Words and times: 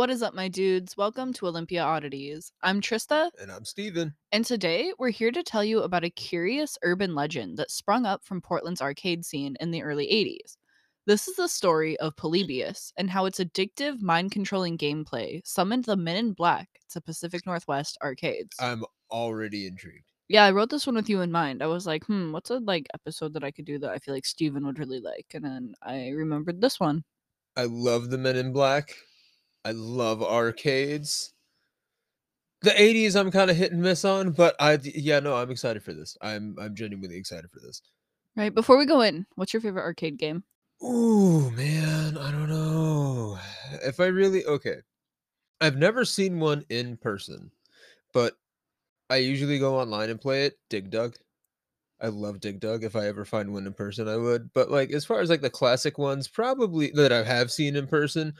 What 0.00 0.08
is 0.08 0.22
up, 0.22 0.32
my 0.32 0.48
dudes? 0.48 0.96
Welcome 0.96 1.34
to 1.34 1.46
Olympia 1.46 1.82
Oddities. 1.82 2.52
I'm 2.62 2.80
Trista, 2.80 3.28
And 3.38 3.52
I'm 3.52 3.66
Steven. 3.66 4.14
and 4.32 4.46
today 4.46 4.94
we're 4.98 5.10
here 5.10 5.30
to 5.30 5.42
tell 5.42 5.62
you 5.62 5.82
about 5.82 6.04
a 6.04 6.08
curious 6.08 6.78
urban 6.82 7.14
legend 7.14 7.58
that 7.58 7.70
sprung 7.70 8.06
up 8.06 8.24
from 8.24 8.40
Portland's 8.40 8.80
arcade 8.80 9.26
scene 9.26 9.58
in 9.60 9.70
the 9.70 9.82
early 9.82 10.06
80s. 10.06 10.56
This 11.04 11.28
is 11.28 11.36
the 11.36 11.48
story 11.48 11.98
of 11.98 12.16
Polybius 12.16 12.94
and 12.96 13.10
how 13.10 13.26
its 13.26 13.40
addictive, 13.40 14.00
mind 14.00 14.32
controlling 14.32 14.78
gameplay 14.78 15.46
summoned 15.46 15.84
the 15.84 15.96
Men 15.98 16.16
in 16.16 16.32
Black 16.32 16.70
to 16.92 17.02
Pacific 17.02 17.44
Northwest 17.44 17.98
arcades. 18.02 18.56
I'm 18.58 18.86
already 19.10 19.66
intrigued. 19.66 20.10
yeah, 20.28 20.46
I 20.46 20.50
wrote 20.52 20.70
this 20.70 20.86
one 20.86 20.96
with 20.96 21.10
you 21.10 21.20
in 21.20 21.30
mind. 21.30 21.62
I 21.62 21.66
was 21.66 21.86
like, 21.86 22.06
hmm, 22.06 22.32
what's 22.32 22.48
a 22.48 22.60
like 22.60 22.86
episode 22.94 23.34
that 23.34 23.44
I 23.44 23.50
could 23.50 23.66
do 23.66 23.78
that 23.80 23.90
I 23.90 23.98
feel 23.98 24.14
like 24.14 24.24
Steven 24.24 24.64
would 24.64 24.78
really 24.78 25.00
like? 25.00 25.26
And 25.34 25.44
then 25.44 25.74
I 25.82 26.08
remembered 26.08 26.62
this 26.62 26.80
one. 26.80 27.04
I 27.54 27.64
love 27.64 28.08
the 28.08 28.16
Men 28.16 28.36
in 28.36 28.54
Black. 28.54 28.96
I 29.64 29.72
love 29.72 30.22
arcades. 30.22 31.32
The 32.62 32.70
80s 32.70 33.18
I'm 33.18 33.30
kind 33.30 33.50
of 33.50 33.56
hit 33.56 33.72
and 33.72 33.82
miss 33.82 34.04
on, 34.04 34.32
but 34.32 34.54
I 34.60 34.78
yeah, 34.82 35.20
no, 35.20 35.34
I'm 35.34 35.50
excited 35.50 35.82
for 35.82 35.94
this. 35.94 36.16
I'm 36.20 36.56
I'm 36.60 36.74
genuinely 36.74 37.16
excited 37.16 37.50
for 37.50 37.60
this. 37.60 37.80
Right, 38.36 38.54
before 38.54 38.78
we 38.78 38.86
go 38.86 39.00
in, 39.00 39.26
what's 39.34 39.52
your 39.52 39.60
favorite 39.60 39.82
arcade 39.82 40.18
game? 40.18 40.44
Ooh, 40.82 41.50
man, 41.50 42.16
I 42.16 42.30
don't 42.30 42.48
know. 42.48 43.38
If 43.82 44.00
I 44.00 44.06
really 44.06 44.44
okay. 44.46 44.76
I've 45.60 45.76
never 45.76 46.06
seen 46.06 46.40
one 46.40 46.64
in 46.70 46.96
person, 46.96 47.50
but 48.14 48.34
I 49.10 49.16
usually 49.16 49.58
go 49.58 49.78
online 49.78 50.08
and 50.08 50.20
play 50.20 50.46
it. 50.46 50.58
Dig 50.70 50.90
Dug. 50.90 51.16
I 52.02 52.08
love 52.08 52.40
Dig 52.40 52.60
Dug. 52.60 52.84
If 52.84 52.96
I 52.96 53.06
ever 53.06 53.24
find 53.24 53.52
one 53.52 53.66
in 53.66 53.72
person, 53.72 54.08
I 54.08 54.16
would. 54.16 54.52
But 54.52 54.70
like 54.70 54.90
as 54.90 55.04
far 55.04 55.20
as 55.20 55.30
like 55.30 55.42
the 55.42 55.50
classic 55.50 55.98
ones, 55.98 56.28
probably 56.28 56.90
that 56.94 57.12
I 57.12 57.22
have 57.22 57.50
seen 57.50 57.76
in 57.76 57.86
person, 57.86 58.34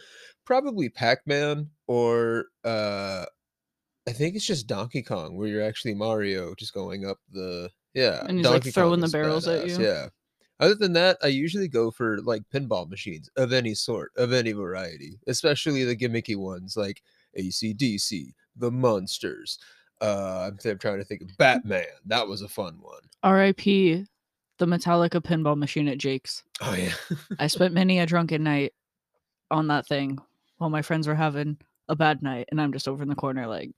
probably 0.44 0.89
Pac-Man 0.89 1.70
or 1.86 2.47
uh 2.64 3.25
I 4.08 4.12
think 4.12 4.34
it's 4.34 4.47
just 4.47 4.67
Donkey 4.67 5.02
Kong 5.02 5.36
where 5.36 5.47
you're 5.47 5.64
actually 5.64 5.94
Mario 5.94 6.55
just 6.55 6.75
going 6.75 7.05
up 7.05 7.19
the 7.30 7.70
yeah. 7.94 8.25
And 8.27 8.39
he's, 8.39 8.48
like, 8.48 8.64
throwing 8.64 9.00
Kong 9.00 9.00
the 9.00 9.08
barrels 9.08 9.47
at 9.48 9.67
you? 9.69 9.78
Yeah. 9.78 10.08
Other 10.58 10.74
than 10.74 10.92
that, 10.92 11.17
I 11.22 11.28
usually 11.28 11.69
go 11.69 11.91
for 11.91 12.19
like 12.22 12.42
pinball 12.52 12.89
machines 12.89 13.30
of 13.36 13.52
any 13.52 13.74
sort, 13.74 14.12
of 14.17 14.33
any 14.33 14.52
variety, 14.52 15.19
especially 15.27 15.84
the 15.84 15.97
gimmicky 15.97 16.36
ones 16.36 16.77
like 16.77 17.02
ACDC, 17.39 18.33
the 18.56 18.70
Monsters. 18.70 19.58
Uh, 20.01 20.51
I'm, 20.51 20.79
trying 20.79 20.98
to 20.98 21.05
think 21.05 21.23
of 21.23 21.37
Batman. 21.37 21.84
That 22.06 22.27
was 22.27 22.43
a 22.43 22.48
fun 22.48 22.79
one. 22.81 23.03
R.I.P. 23.23 24.07
The 24.59 24.67
Metallica 24.67 25.23
pinball 25.23 25.57
machine 25.57 25.89
at 25.89 25.98
Jake's. 25.98 26.42
Oh 26.61 26.75
yeah. 26.75 26.92
I 27.39 27.47
spent 27.48 27.75
many 27.75 27.98
a 27.98 28.07
drunken 28.07 28.42
night 28.42 28.73
on 29.51 29.69
that 29.69 29.87
thing 29.87 30.19
while 30.59 30.70
my 30.70 30.83
friends 30.83 31.07
were 31.07 31.15
having 31.15 31.57
a 31.89 31.97
bad 31.97 32.23
night, 32.23 32.48
and 32.51 32.61
I'm 32.61 32.73
just 32.73 32.89
over 32.89 33.03
in 33.03 33.09
the 33.09 33.15
corner 33.15 33.47
like, 33.47 33.70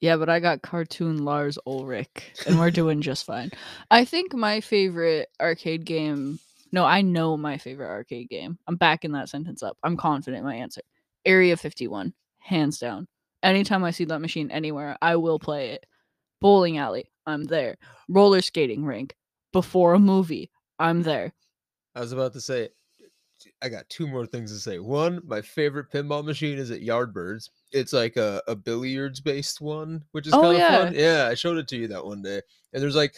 yeah, 0.00 0.16
but 0.16 0.28
I 0.28 0.40
got 0.40 0.62
cartoon 0.62 1.24
Lars 1.24 1.58
Ulrich, 1.66 2.32
and 2.46 2.58
we're 2.58 2.70
doing 2.70 3.00
just 3.00 3.24
fine. 3.24 3.50
I 3.90 4.04
think 4.04 4.34
my 4.34 4.60
favorite 4.60 5.28
arcade 5.40 5.84
game. 5.84 6.38
No, 6.72 6.84
I 6.84 7.00
know 7.00 7.36
my 7.36 7.56
favorite 7.56 7.88
arcade 7.88 8.28
game. 8.28 8.58
I'm 8.66 8.76
backing 8.76 9.12
that 9.12 9.30
sentence 9.30 9.62
up. 9.62 9.78
I'm 9.82 9.96
confident 9.96 10.40
in 10.40 10.44
my 10.44 10.56
answer. 10.56 10.82
Area 11.24 11.56
51, 11.56 12.12
hands 12.38 12.78
down. 12.78 13.08
Anytime 13.46 13.84
I 13.84 13.92
see 13.92 14.04
that 14.06 14.18
machine 14.18 14.50
anywhere, 14.50 14.98
I 15.00 15.14
will 15.14 15.38
play 15.38 15.70
it. 15.70 15.86
Bowling 16.40 16.78
alley, 16.78 17.12
I'm 17.26 17.44
there. 17.44 17.76
Roller 18.08 18.42
skating 18.42 18.84
rink, 18.84 19.14
before 19.52 19.94
a 19.94 20.00
movie, 20.00 20.50
I'm 20.80 21.04
there. 21.04 21.32
I 21.94 22.00
was 22.00 22.10
about 22.10 22.32
to 22.32 22.40
say, 22.40 22.70
I 23.62 23.68
got 23.68 23.88
two 23.88 24.08
more 24.08 24.26
things 24.26 24.52
to 24.52 24.58
say. 24.58 24.80
One, 24.80 25.20
my 25.24 25.42
favorite 25.42 25.92
pinball 25.92 26.24
machine 26.24 26.58
is 26.58 26.72
at 26.72 26.80
Yardbirds. 26.80 27.50
It's 27.70 27.92
like 27.92 28.16
a, 28.16 28.42
a 28.48 28.56
billiards 28.56 29.20
based 29.20 29.60
one, 29.60 30.02
which 30.10 30.26
is 30.26 30.34
Oh, 30.34 30.40
kind 30.40 30.54
of 30.54 30.58
yeah. 30.58 30.84
fun. 30.84 30.94
Yeah, 30.94 31.28
I 31.30 31.34
showed 31.34 31.58
it 31.58 31.68
to 31.68 31.76
you 31.76 31.86
that 31.86 32.04
one 32.04 32.22
day. 32.22 32.42
And 32.72 32.82
there's 32.82 32.96
like, 32.96 33.14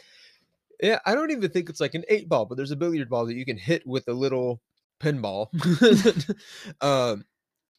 yeah, 0.82 0.98
I 1.06 1.14
don't 1.14 1.30
even 1.30 1.50
think 1.50 1.70
it's 1.70 1.80
like 1.80 1.94
an 1.94 2.04
eight 2.10 2.28
ball, 2.28 2.44
but 2.44 2.56
there's 2.56 2.70
a 2.70 2.76
billiard 2.76 3.08
ball 3.08 3.24
that 3.24 3.34
you 3.34 3.46
can 3.46 3.56
hit 3.56 3.86
with 3.86 4.06
a 4.08 4.12
little 4.12 4.60
pinball. 5.00 5.48
um, 6.82 7.24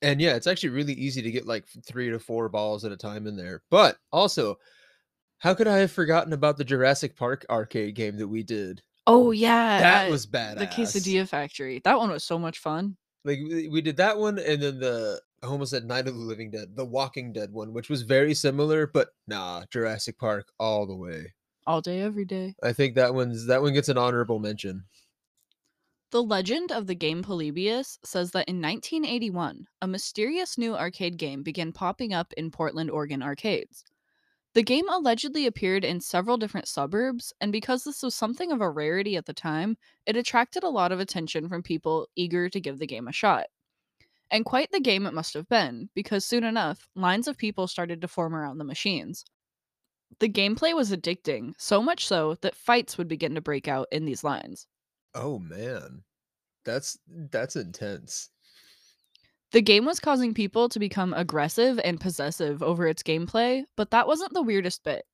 and 0.02 0.22
yeah, 0.22 0.36
it's 0.36 0.48
actually 0.48 0.70
really 0.70 0.94
easy 0.94 1.22
to 1.22 1.32
get 1.32 1.46
like 1.48 1.66
three 1.86 2.10
to 2.10 2.20
four 2.20 2.50
balls 2.50 2.86
at 2.86 2.92
a 2.92 2.98
time 2.98 3.28
in 3.28 3.36
there. 3.36 3.62
But 3.70 3.98
also, 4.12 4.58
how 5.40 5.54
could 5.54 5.68
I 5.68 5.78
have 5.78 5.92
forgotten 5.92 6.34
about 6.34 6.58
the 6.58 6.64
Jurassic 6.66 7.16
Park 7.16 7.46
arcade 7.50 7.96
game 7.96 8.18
that 8.18 8.28
we 8.28 8.44
did? 8.44 8.82
Oh 9.08 9.32
yeah, 9.32 9.80
That 9.80 10.08
I- 10.08 10.10
was 10.10 10.26
badass. 10.28 10.60
the 10.60 10.68
quesadilla 10.68 11.28
factory. 11.28 11.82
That 11.84 11.98
one 11.98 12.10
was 12.12 12.24
so 12.24 12.38
much 12.38 12.60
fun. 12.60 12.96
like 13.26 13.40
we 13.40 13.68
we 13.68 13.82
did 13.82 13.98
that 13.98 14.18
one 14.18 14.40
and 14.40 14.62
then 14.62 14.80
the 14.80 15.20
I 15.42 15.48
almost 15.48 15.72
said 15.72 15.86
Night 15.86 16.08
of 16.08 16.16
the 16.16 16.20
Living 16.22 16.52
Dead, 16.52 16.76
the 16.76 16.84
Walking 16.86 17.32
Dead 17.32 17.52
one, 17.54 17.72
which 17.74 17.90
was 17.90 18.02
very 18.02 18.34
similar, 18.34 18.88
but 18.88 19.10
nah, 19.28 19.64
Jurassic 19.72 20.18
Park 20.20 20.48
all 20.60 20.86
the 20.86 20.96
way. 20.96 21.34
All 21.66 21.80
day, 21.82 22.02
every 22.02 22.26
day. 22.26 22.56
I 22.62 22.74
think 22.74 22.96
that 22.96 23.14
one's 23.14 23.46
that 23.48 23.62
one 23.62 23.74
gets 23.74 23.88
an 23.90 23.98
honorable 23.98 24.40
mention. 24.40 24.84
The 26.12 26.24
legend 26.24 26.72
of 26.72 26.88
the 26.88 26.96
game 26.96 27.22
Polybius 27.22 28.00
says 28.04 28.32
that 28.32 28.50
in 28.50 28.60
1981, 28.60 29.68
a 29.80 29.88
mysterious 29.88 30.58
new 30.58 30.76
arcade 30.76 31.18
game 31.18 31.44
began 31.44 31.72
popping 31.72 32.14
up 32.14 32.34
in 32.34 32.50
Portland, 32.50 32.90
Oregon 32.90 33.22
arcades. 33.22 33.84
The 34.56 34.64
game 34.64 34.90
allegedly 34.90 35.46
appeared 35.46 35.86
in 35.86 36.02
several 36.02 36.38
different 36.38 36.68
suburbs, 36.68 37.32
and 37.40 37.52
because 37.52 37.84
this 37.84 38.02
was 38.02 38.16
something 38.16 38.52
of 38.52 38.60
a 38.60 38.72
rarity 38.72 39.16
at 39.18 39.28
the 39.28 39.34
time, 39.34 39.78
it 40.08 40.18
attracted 40.18 40.64
a 40.64 40.70
lot 40.70 40.92
of 40.92 41.00
attention 41.00 41.48
from 41.48 41.62
people 41.62 42.08
eager 42.16 42.50
to 42.50 42.60
give 42.60 42.80
the 42.80 42.88
game 42.88 43.08
a 43.08 43.12
shot. 43.12 43.46
And 44.32 44.46
quite 44.46 44.72
the 44.72 44.80
game 44.80 45.06
it 45.06 45.14
must 45.14 45.36
have 45.36 45.48
been, 45.48 45.92
because 45.94 46.26
soon 46.26 46.44
enough, 46.44 46.90
lines 46.96 47.28
of 47.28 47.38
people 47.38 47.68
started 47.68 48.02
to 48.02 48.08
form 48.08 48.36
around 48.36 48.58
the 48.58 48.64
machines. 48.64 49.26
The 50.18 50.30
gameplay 50.30 50.76
was 50.76 50.92
addicting, 50.92 51.54
so 51.60 51.84
much 51.84 52.08
so 52.08 52.36
that 52.42 52.56
fights 52.56 52.98
would 52.98 53.08
begin 53.08 53.36
to 53.36 53.42
break 53.42 53.68
out 53.68 53.88
in 53.92 54.06
these 54.06 54.24
lines. 54.24 54.66
Oh 55.16 55.40
man. 55.40 56.04
That's 56.66 57.00
that's 57.08 57.56
intense. 57.56 58.30
The 59.52 59.62
game 59.62 59.86
was 59.86 60.00
causing 60.00 60.34
people 60.36 60.70
to 60.70 60.80
become 60.80 61.14
aggressive 61.14 61.80
and 61.84 62.00
possessive 62.00 62.62
over 62.62 62.86
its 62.88 63.02
gameplay, 63.02 63.64
but 63.76 63.90
that 63.92 64.06
wasn't 64.08 64.34
the 64.34 64.44
weirdest 64.44 64.84
bit. 64.84 65.06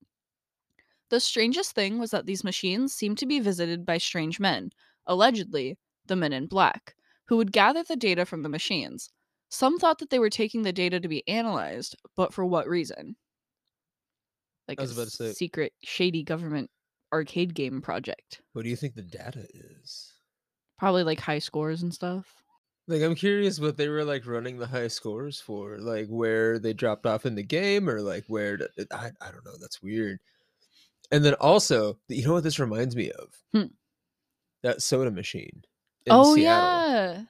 The 1.10 1.20
strangest 1.22 1.72
thing 1.74 2.00
was 2.00 2.12
that 2.12 2.26
these 2.26 2.44
machines 2.44 2.94
seemed 2.94 3.18
to 3.20 3.26
be 3.26 3.40
visited 3.40 3.86
by 3.86 3.98
strange 3.98 4.40
men, 4.40 4.72
allegedly 5.08 5.78
the 6.08 6.16
men 6.18 6.34
in 6.34 6.48
black, 6.48 6.96
who 7.28 7.38
would 7.38 7.54
gather 7.54 7.84
the 7.84 7.96
data 7.96 8.26
from 8.26 8.44
the 8.44 8.50
machines. 8.50 9.10
Some 9.50 9.78
thought 9.78 10.00
that 10.00 10.10
they 10.10 10.20
were 10.20 10.30
taking 10.30 10.64
the 10.64 10.74
data 10.74 11.00
to 11.00 11.08
be 11.08 11.26
analyzed, 11.30 11.96
but 12.18 12.34
for 12.34 12.46
what 12.46 12.68
reason? 12.68 13.16
Like 14.68 14.80
I 14.80 14.82
was 14.84 14.92
a 14.92 14.96
about 14.96 15.12
to 15.12 15.16
say- 15.16 15.34
secret, 15.34 15.72
shady 15.84 16.24
government 16.24 16.70
arcade 17.14 17.54
game 17.54 17.82
project. 17.82 18.42
What 18.54 18.64
do 18.64 18.70
you 18.70 18.76
think 18.76 18.96
the 18.96 19.02
data 19.02 19.46
is? 19.54 20.14
Probably 20.78 21.04
like 21.04 21.20
high 21.20 21.40
scores 21.40 21.84
and 21.84 21.94
stuff. 21.94 22.26
Like 22.88 23.02
I'm 23.02 23.16
curious 23.16 23.60
what 23.60 23.78
they 23.78 23.88
were 23.88 24.04
like 24.04 24.28
running 24.28 24.58
the 24.58 24.68
high 24.68 24.90
scores 24.90 25.40
for, 25.40 25.78
like 25.80 26.08
where 26.08 26.60
they 26.60 26.74
dropped 26.74 27.06
off 27.06 27.26
in 27.26 27.34
the 27.36 27.44
game 27.44 27.90
or 27.90 28.02
like 28.02 28.26
where 28.28 28.58
to, 28.58 28.70
I 28.92 29.12
I 29.22 29.32
don't 29.32 29.46
know, 29.46 29.58
that's 29.60 29.82
weird. 29.82 30.20
And 31.12 31.24
then 31.24 31.34
also, 31.36 31.98
you 32.08 32.26
know 32.28 32.34
what 32.34 32.44
this 32.44 32.60
reminds 32.60 32.96
me 32.96 33.12
of? 33.12 33.34
Hmm. 33.54 33.72
That 34.64 34.82
soda 34.82 35.12
machine. 35.12 35.64
in 36.06 36.12
oh 36.12 36.36
Seattle. 36.36 36.42
yeah, 36.44 37.24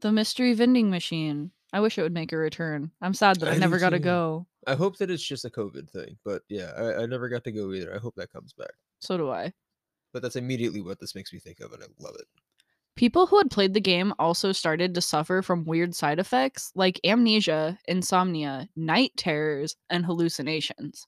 the 0.00 0.12
mystery 0.12 0.54
vending 0.54 0.90
machine. 0.90 1.50
I 1.74 1.80
wish 1.80 1.96
it 1.96 2.02
would 2.02 2.12
make 2.12 2.32
a 2.32 2.36
return. 2.36 2.90
I'm 3.00 3.14
sad 3.14 3.40
that 3.40 3.48
I, 3.48 3.52
I 3.52 3.58
never 3.58 3.78
got 3.78 3.90
to 3.90 3.98
go. 3.98 4.46
I 4.66 4.74
hope 4.74 4.98
that 4.98 5.10
it's 5.10 5.26
just 5.26 5.46
a 5.46 5.50
COVID 5.50 5.90
thing, 5.90 6.18
but 6.24 6.42
yeah, 6.48 6.72
I, 6.76 7.02
I 7.02 7.06
never 7.06 7.28
got 7.28 7.44
to 7.44 7.52
go 7.52 7.72
either. 7.72 7.94
I 7.94 7.98
hope 7.98 8.14
that 8.16 8.32
comes 8.32 8.52
back. 8.52 8.72
So 9.02 9.16
do 9.16 9.30
I. 9.30 9.52
But 10.12 10.22
that's 10.22 10.36
immediately 10.36 10.80
what 10.80 11.00
this 11.00 11.14
makes 11.14 11.32
me 11.32 11.40
think 11.40 11.60
of, 11.60 11.72
and 11.72 11.82
I 11.82 11.86
love 11.98 12.14
it. 12.14 12.26
People 12.94 13.26
who 13.26 13.38
had 13.38 13.50
played 13.50 13.74
the 13.74 13.80
game 13.80 14.12
also 14.18 14.52
started 14.52 14.94
to 14.94 15.00
suffer 15.00 15.42
from 15.42 15.64
weird 15.64 15.94
side 15.94 16.18
effects 16.18 16.70
like 16.74 17.00
amnesia, 17.04 17.78
insomnia, 17.88 18.68
night 18.76 19.12
terrors, 19.16 19.76
and 19.90 20.04
hallucinations. 20.04 21.06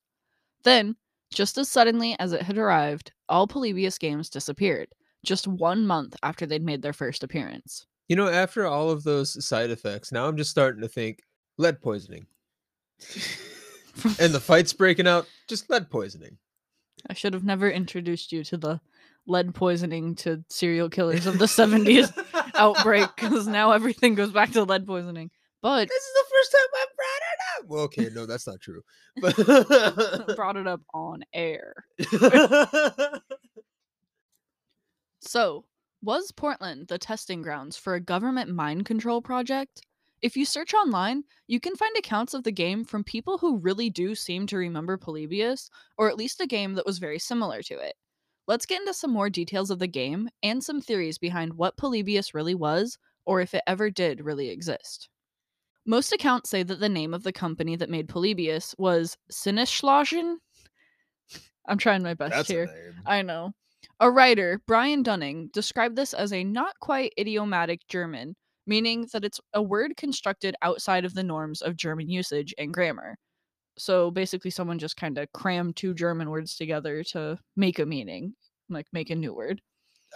Then, 0.64 0.96
just 1.32 1.56
as 1.58 1.70
suddenly 1.70 2.16
as 2.18 2.32
it 2.32 2.42
had 2.42 2.58
arrived, 2.58 3.12
all 3.28 3.46
Polybius 3.46 3.98
games 3.98 4.30
disappeared, 4.30 4.88
just 5.24 5.46
one 5.46 5.86
month 5.86 6.16
after 6.22 6.46
they'd 6.46 6.64
made 6.64 6.82
their 6.82 6.92
first 6.94 7.22
appearance. 7.22 7.86
You 8.08 8.16
know, 8.16 8.28
after 8.28 8.66
all 8.66 8.90
of 8.90 9.04
those 9.04 9.44
side 9.44 9.70
effects, 9.70 10.10
now 10.10 10.26
I'm 10.26 10.36
just 10.36 10.50
starting 10.50 10.82
to 10.82 10.88
think 10.88 11.22
lead 11.58 11.80
poisoning. 11.80 12.26
and 14.18 14.32
the 14.32 14.40
fight's 14.40 14.72
breaking 14.72 15.06
out, 15.06 15.28
just 15.48 15.70
lead 15.70 15.90
poisoning. 15.90 16.38
I 17.08 17.14
should 17.14 17.34
have 17.34 17.44
never 17.44 17.70
introduced 17.70 18.32
you 18.32 18.44
to 18.44 18.56
the 18.56 18.80
lead 19.26 19.54
poisoning 19.54 20.14
to 20.16 20.44
serial 20.48 20.88
killers 20.88 21.26
of 21.26 21.38
the 21.38 21.46
70s 21.46 22.12
outbreak 22.54 23.08
because 23.16 23.46
now 23.46 23.72
everything 23.72 24.14
goes 24.14 24.32
back 24.32 24.52
to 24.52 24.64
lead 24.64 24.86
poisoning. 24.86 25.30
But 25.62 25.88
This 25.88 26.02
is 26.02 26.12
the 26.14 26.24
first 26.30 26.52
time 26.52 26.68
I 26.74 26.86
brought 26.96 27.22
it 27.32 27.40
up. 27.56 27.70
Well, 27.70 27.82
okay, 27.84 28.08
no, 28.14 28.26
that's 28.26 28.46
not 28.46 28.60
true. 28.60 28.82
But 30.26 30.36
brought 30.36 30.56
it 30.56 30.66
up 30.66 30.82
on 30.92 31.24
air. 31.32 31.74
So, 35.26 35.64
was 36.02 36.32
Portland 36.32 36.88
the 36.88 36.98
testing 36.98 37.40
grounds 37.40 37.78
for 37.78 37.94
a 37.94 38.00
government 38.00 38.50
mind 38.50 38.84
control 38.84 39.22
project? 39.22 39.80
If 40.24 40.38
you 40.38 40.46
search 40.46 40.72
online, 40.72 41.24
you 41.48 41.60
can 41.60 41.76
find 41.76 41.94
accounts 41.98 42.32
of 42.32 42.44
the 42.44 42.50
game 42.50 42.82
from 42.82 43.04
people 43.04 43.36
who 43.36 43.58
really 43.58 43.90
do 43.90 44.14
seem 44.14 44.46
to 44.46 44.56
remember 44.56 44.96
Polybius, 44.96 45.68
or 45.98 46.08
at 46.08 46.16
least 46.16 46.40
a 46.40 46.46
game 46.46 46.72
that 46.76 46.86
was 46.86 46.96
very 46.96 47.18
similar 47.18 47.60
to 47.60 47.74
it. 47.74 47.92
Let's 48.48 48.64
get 48.64 48.80
into 48.80 48.94
some 48.94 49.10
more 49.10 49.28
details 49.28 49.68
of 49.70 49.80
the 49.80 49.86
game 49.86 50.30
and 50.42 50.64
some 50.64 50.80
theories 50.80 51.18
behind 51.18 51.52
what 51.52 51.76
Polybius 51.76 52.32
really 52.32 52.54
was, 52.54 52.96
or 53.26 53.42
if 53.42 53.52
it 53.52 53.64
ever 53.66 53.90
did 53.90 54.24
really 54.24 54.48
exist. 54.48 55.10
Most 55.84 56.10
accounts 56.10 56.48
say 56.48 56.62
that 56.62 56.80
the 56.80 56.88
name 56.88 57.12
of 57.12 57.22
the 57.22 57.30
company 57.30 57.76
that 57.76 57.90
made 57.90 58.08
Polybius 58.08 58.74
was 58.78 59.18
Sinneschlagen. 59.30 60.36
I'm 61.68 61.76
trying 61.76 62.02
my 62.02 62.14
best 62.14 62.32
That's 62.32 62.48
here. 62.48 62.94
I 63.04 63.20
know. 63.20 63.52
A 64.00 64.10
writer, 64.10 64.62
Brian 64.66 65.02
Dunning, 65.02 65.50
described 65.52 65.96
this 65.96 66.14
as 66.14 66.32
a 66.32 66.44
not 66.44 66.80
quite 66.80 67.12
idiomatic 67.18 67.86
German, 67.88 68.36
meaning 68.66 69.08
that 69.12 69.24
it's 69.24 69.40
a 69.52 69.62
word 69.62 69.96
constructed 69.96 70.54
outside 70.62 71.04
of 71.04 71.14
the 71.14 71.22
norms 71.22 71.62
of 71.62 71.76
German 71.76 72.08
usage 72.08 72.54
and 72.58 72.72
grammar. 72.72 73.18
So 73.76 74.10
basically, 74.10 74.50
someone 74.50 74.78
just 74.78 74.96
kind 74.96 75.18
of 75.18 75.32
crammed 75.32 75.76
two 75.76 75.94
German 75.94 76.30
words 76.30 76.56
together 76.56 77.02
to 77.04 77.38
make 77.56 77.78
a 77.78 77.86
meaning, 77.86 78.34
like 78.68 78.86
make 78.92 79.10
a 79.10 79.16
new 79.16 79.34
word. 79.34 79.60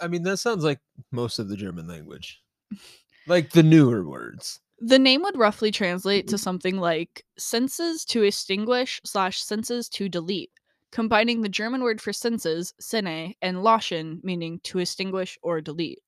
I 0.01 0.07
mean, 0.07 0.23
that 0.23 0.37
sounds 0.37 0.63
like 0.63 0.79
most 1.11 1.39
of 1.39 1.49
the 1.49 1.57
German 1.57 1.87
language, 1.87 2.41
like 3.27 3.51
the 3.51 3.63
newer 3.63 4.07
words. 4.07 4.59
The 4.81 4.99
name 4.99 5.23
would 5.23 5.37
roughly 5.37 5.71
translate 5.71 6.27
to 6.27 6.35
mm-hmm. 6.35 6.41
something 6.41 6.77
like 6.77 7.25
senses 7.37 8.05
to 8.05 8.23
extinguish 8.23 9.01
slash 9.03 9.43
senses 9.43 9.89
to 9.89 10.07
delete, 10.07 10.51
combining 10.91 11.41
the 11.41 11.49
German 11.49 11.83
word 11.83 11.99
for 11.99 12.13
senses, 12.13 12.73
sine, 12.79 13.33
and 13.41 13.57
loschen, 13.57 14.23
meaning 14.23 14.61
to 14.63 14.79
extinguish 14.79 15.37
or 15.41 15.59
delete. 15.59 15.99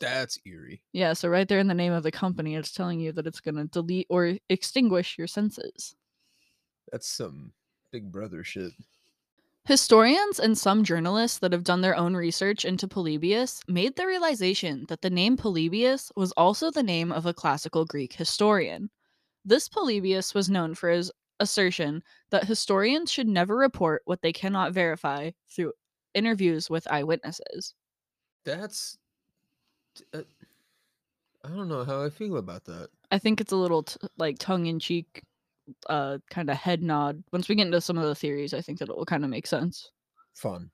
That's 0.00 0.38
eerie. 0.44 0.82
Yeah, 0.92 1.12
so 1.12 1.28
right 1.28 1.46
there 1.46 1.60
in 1.60 1.68
the 1.68 1.74
name 1.74 1.92
of 1.92 2.02
the 2.02 2.10
company, 2.10 2.56
it's 2.56 2.72
telling 2.72 3.00
you 3.00 3.12
that 3.12 3.26
it's 3.26 3.40
going 3.40 3.54
to 3.56 3.64
delete 3.64 4.06
or 4.10 4.36
extinguish 4.48 5.16
your 5.16 5.26
senses. 5.26 5.94
That's 6.90 7.08
some 7.08 7.52
Big 7.92 8.10
Brother 8.10 8.42
shit. 8.42 8.72
Historians 9.66 10.38
and 10.38 10.58
some 10.58 10.84
journalists 10.84 11.38
that 11.38 11.52
have 11.52 11.64
done 11.64 11.80
their 11.80 11.96
own 11.96 12.14
research 12.14 12.66
into 12.66 12.86
Polybius 12.86 13.62
made 13.66 13.96
the 13.96 14.06
realization 14.06 14.84
that 14.88 15.00
the 15.00 15.08
name 15.08 15.38
Polybius 15.38 16.12
was 16.16 16.32
also 16.32 16.70
the 16.70 16.82
name 16.82 17.10
of 17.10 17.24
a 17.24 17.32
classical 17.32 17.86
Greek 17.86 18.12
historian. 18.12 18.90
This 19.44 19.68
Polybius 19.68 20.34
was 20.34 20.50
known 20.50 20.74
for 20.74 20.90
his 20.90 21.10
assertion 21.40 22.02
that 22.30 22.44
historians 22.44 23.10
should 23.10 23.26
never 23.26 23.56
report 23.56 24.02
what 24.04 24.20
they 24.20 24.32
cannot 24.32 24.74
verify 24.74 25.30
through 25.48 25.72
interviews 26.14 26.68
with 26.68 26.90
eyewitnesses. 26.90 27.74
That's. 28.44 28.98
Uh, 30.12 30.22
I 31.44 31.48
don't 31.48 31.68
know 31.68 31.84
how 31.84 32.02
I 32.02 32.10
feel 32.10 32.36
about 32.36 32.64
that. 32.64 32.88
I 33.10 33.18
think 33.18 33.40
it's 33.40 33.52
a 33.52 33.56
little 33.56 33.82
t- 33.82 33.98
like 34.16 34.38
tongue 34.38 34.66
in 34.66 34.78
cheek, 34.78 35.22
uh, 35.88 36.18
kind 36.30 36.50
of 36.50 36.56
head 36.56 36.82
nod. 36.82 37.22
Once 37.32 37.48
we 37.48 37.54
get 37.54 37.66
into 37.66 37.80
some 37.80 37.98
of 37.98 38.04
the 38.04 38.14
theories, 38.14 38.54
I 38.54 38.60
think 38.60 38.78
that 38.78 38.88
it 38.88 38.96
will 38.96 39.04
kind 39.04 39.24
of 39.24 39.30
make 39.30 39.46
sense. 39.46 39.90
Fun. 40.34 40.70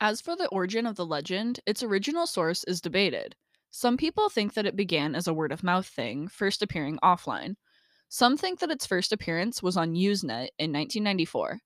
As 0.00 0.20
for 0.20 0.34
the 0.34 0.48
origin 0.48 0.84
of 0.84 0.96
the 0.96 1.06
legend, 1.06 1.60
its 1.64 1.82
original 1.82 2.26
source 2.26 2.64
is 2.64 2.80
debated. 2.80 3.36
Some 3.70 3.96
people 3.96 4.28
think 4.28 4.54
that 4.54 4.66
it 4.66 4.76
began 4.76 5.14
as 5.14 5.28
a 5.28 5.34
word 5.34 5.52
of 5.52 5.62
mouth 5.62 5.86
thing, 5.86 6.26
first 6.28 6.60
appearing 6.60 6.98
offline. 7.02 7.54
Some 8.08 8.36
think 8.36 8.58
that 8.58 8.70
its 8.70 8.84
first 8.84 9.12
appearance 9.12 9.62
was 9.62 9.76
on 9.76 9.94
Usenet 9.94 10.48
in 10.58 10.72
1994. 10.72 11.60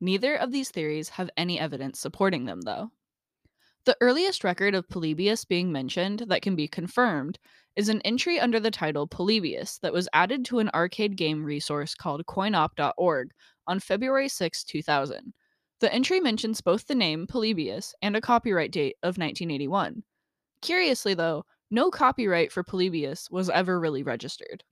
Neither 0.00 0.36
of 0.36 0.52
these 0.52 0.70
theories 0.70 1.08
have 1.08 1.30
any 1.36 1.58
evidence 1.58 1.98
supporting 1.98 2.44
them, 2.44 2.60
though. 2.60 2.92
The 3.88 3.96
earliest 4.02 4.44
record 4.44 4.74
of 4.74 4.86
Polybius 4.86 5.46
being 5.46 5.72
mentioned 5.72 6.24
that 6.28 6.42
can 6.42 6.54
be 6.54 6.68
confirmed 6.68 7.38
is 7.74 7.88
an 7.88 8.02
entry 8.02 8.38
under 8.38 8.60
the 8.60 8.70
title 8.70 9.06
Polybius 9.06 9.78
that 9.78 9.94
was 9.94 10.10
added 10.12 10.44
to 10.44 10.58
an 10.58 10.68
arcade 10.74 11.16
game 11.16 11.42
resource 11.42 11.94
called 11.94 12.26
coinop.org 12.26 13.30
on 13.66 13.80
February 13.80 14.28
6, 14.28 14.64
2000. 14.64 15.32
The 15.80 15.90
entry 15.90 16.20
mentions 16.20 16.60
both 16.60 16.86
the 16.86 16.94
name 16.94 17.26
Polybius 17.26 17.94
and 18.02 18.14
a 18.14 18.20
copyright 18.20 18.72
date 18.72 18.96
of 19.02 19.16
1981. 19.16 20.02
Curiously, 20.60 21.14
though, 21.14 21.46
no 21.70 21.90
copyright 21.90 22.52
for 22.52 22.62
Polybius 22.62 23.30
was 23.30 23.48
ever 23.48 23.80
really 23.80 24.02
registered. 24.02 24.64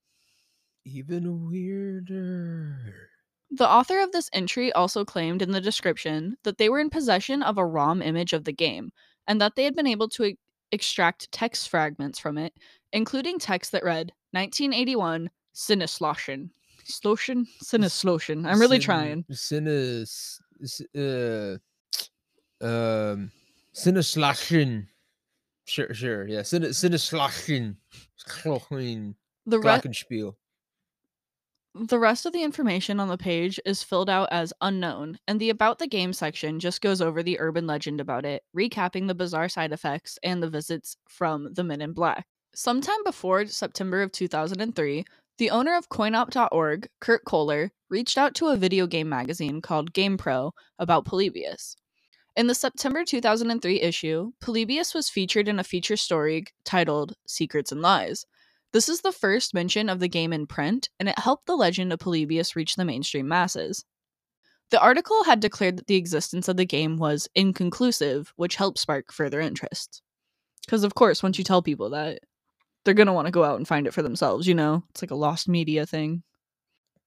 Even 0.84 1.48
weirder. 1.48 3.08
The 3.50 3.69
author 3.69 4.00
of 4.00 4.12
this 4.12 4.28
entry 4.32 4.72
also 4.72 5.04
claimed 5.04 5.40
in 5.40 5.52
the 5.52 5.60
description 5.60 6.37
that 6.43 6.58
they 6.58 6.69
were 6.69 6.81
in 6.81 6.90
possession 6.90 7.43
of 7.43 7.58
a 7.58 7.64
ROM 7.66 8.02
image 8.02 8.32
of 8.32 8.44
the 8.44 8.52
game 8.52 8.90
and 9.28 9.40
that 9.40 9.54
they 9.54 9.64
had 9.64 9.76
been 9.76 9.87
able 9.87 10.08
to 10.10 10.25
e- 10.25 10.38
extract 10.72 11.31
text 11.32 11.69
fragments 11.69 12.19
from 12.19 12.38
it, 12.38 12.52
including 12.93 13.38
text 13.38 13.72
that 13.72 13.84
read 13.84 14.12
1981 14.32 15.31
Sinnesloshen. 15.54 16.50
Sloshen? 16.84 17.46
Sinnesloshen. 17.62 18.46
I'm 18.46 18.60
really 18.60 18.78
trying. 18.78 19.25
Sinnes. 19.31 20.40
Uh, 20.94 21.56
um. 22.60 23.31
Sinneslachen. 23.75 24.87
Sure, 25.66 25.92
sure. 25.92 26.26
Yeah. 26.28 26.40
Schlochen. 26.40 27.76
The, 29.46 29.58
re- 29.58 29.64
Glockenspiel. 29.64 30.34
The 31.78 31.99
rest 31.99 32.25
of 32.25 32.32
the 32.32 32.43
information 32.43 32.99
on 33.00 33.08
the 33.08 33.19
page 33.19 33.61
is 33.67 33.82
filled 33.82 34.08
out 34.08 34.28
as 34.32 34.55
unknown, 34.62 35.19
and 35.28 35.38
the 35.38 35.50
About 35.50 35.78
the 35.78 35.87
Game 35.87 36.14
section 36.14 36.58
just 36.58 36.81
goes 36.81 37.02
over 37.02 37.23
the 37.23 37.38
urban 37.38 37.67
legend 37.67 38.00
about 38.00 38.25
it, 38.25 38.44
recapping 38.56 39.06
the 39.06 39.14
bizarre 39.14 39.50
side 39.50 39.73
effects 39.73 40.19
and 40.23 40.43
the 40.43 40.49
visits 40.49 40.96
from 41.06 41.52
the 41.52 41.62
Men 41.62 41.82
in 41.82 41.93
Black. 41.93 42.26
Sometime 42.55 43.05
before 43.05 43.44
September 43.44 44.00
of 44.00 44.11
2003, 44.11 45.05
the 45.37 45.50
owner 45.50 45.76
of 45.76 45.90
coinop.org, 45.90 46.88
Kurt 47.00 47.25
Koller, 47.26 47.70
reached 47.90 48.17
out 48.17 48.34
to 48.37 48.46
a 48.46 48.56
video 48.56 48.87
game 48.87 49.11
magazine 49.11 49.61
called 49.61 49.93
GamePro 49.93 50.52
about 50.78 51.05
Polybius. 51.05 51.76
In 52.37 52.46
the 52.46 52.55
September 52.55 53.05
2003 53.05 53.82
issue, 53.82 54.32
Polybius 54.40 54.94
was 54.94 55.11
featured 55.11 55.46
in 55.46 55.58
a 55.58 55.64
feature 55.64 55.99
story 55.99 56.46
titled 56.64 57.17
Secrets 57.26 57.70
and 57.70 57.82
Lies. 57.82 58.25
This 58.72 58.88
is 58.88 59.00
the 59.00 59.12
first 59.12 59.54
mention 59.54 59.88
of 59.88 60.00
the 60.00 60.08
game 60.08 60.32
in 60.32 60.46
print, 60.46 60.90
and 60.99 61.08
it 61.08 61.18
helped 61.18 61.46
the 61.46 61.56
legend 61.56 61.92
of 61.92 61.99
Polybius 61.99 62.56
reach 62.56 62.76
the 62.76 62.85
mainstream 62.85 63.28
masses. 63.28 63.85
The 64.70 64.80
article 64.80 65.25
had 65.25 65.40
declared 65.40 65.78
that 65.78 65.87
the 65.87 65.94
existence 65.94 66.49
of 66.49 66.56
the 66.56 66.66
game 66.66 66.96
was 66.96 67.28
inconclusive, 67.35 68.32
which 68.37 68.56
helped 68.56 68.78
spark 68.78 69.12
further 69.12 69.40
interest. 69.40 70.02
Because, 70.64 70.82
of 70.82 70.94
course, 70.94 71.23
once 71.23 71.38
you 71.38 71.44
tell 71.44 71.62
people 71.62 71.90
that, 71.90 72.20
they're 72.85 72.94
going 72.94 73.06
to 73.06 73.12
want 73.12 73.26
to 73.26 73.32
go 73.32 73.44
out 73.44 73.56
and 73.56 73.68
find 73.68 73.87
it 73.87 73.94
for 73.94 74.02
themselves, 74.02 74.46
you 74.46 74.54
know? 74.54 74.82
It's 74.90 75.02
like 75.02 75.12
a 75.12 75.16
lost 75.16 75.49
media 75.49 75.87
thing. 75.87 76.23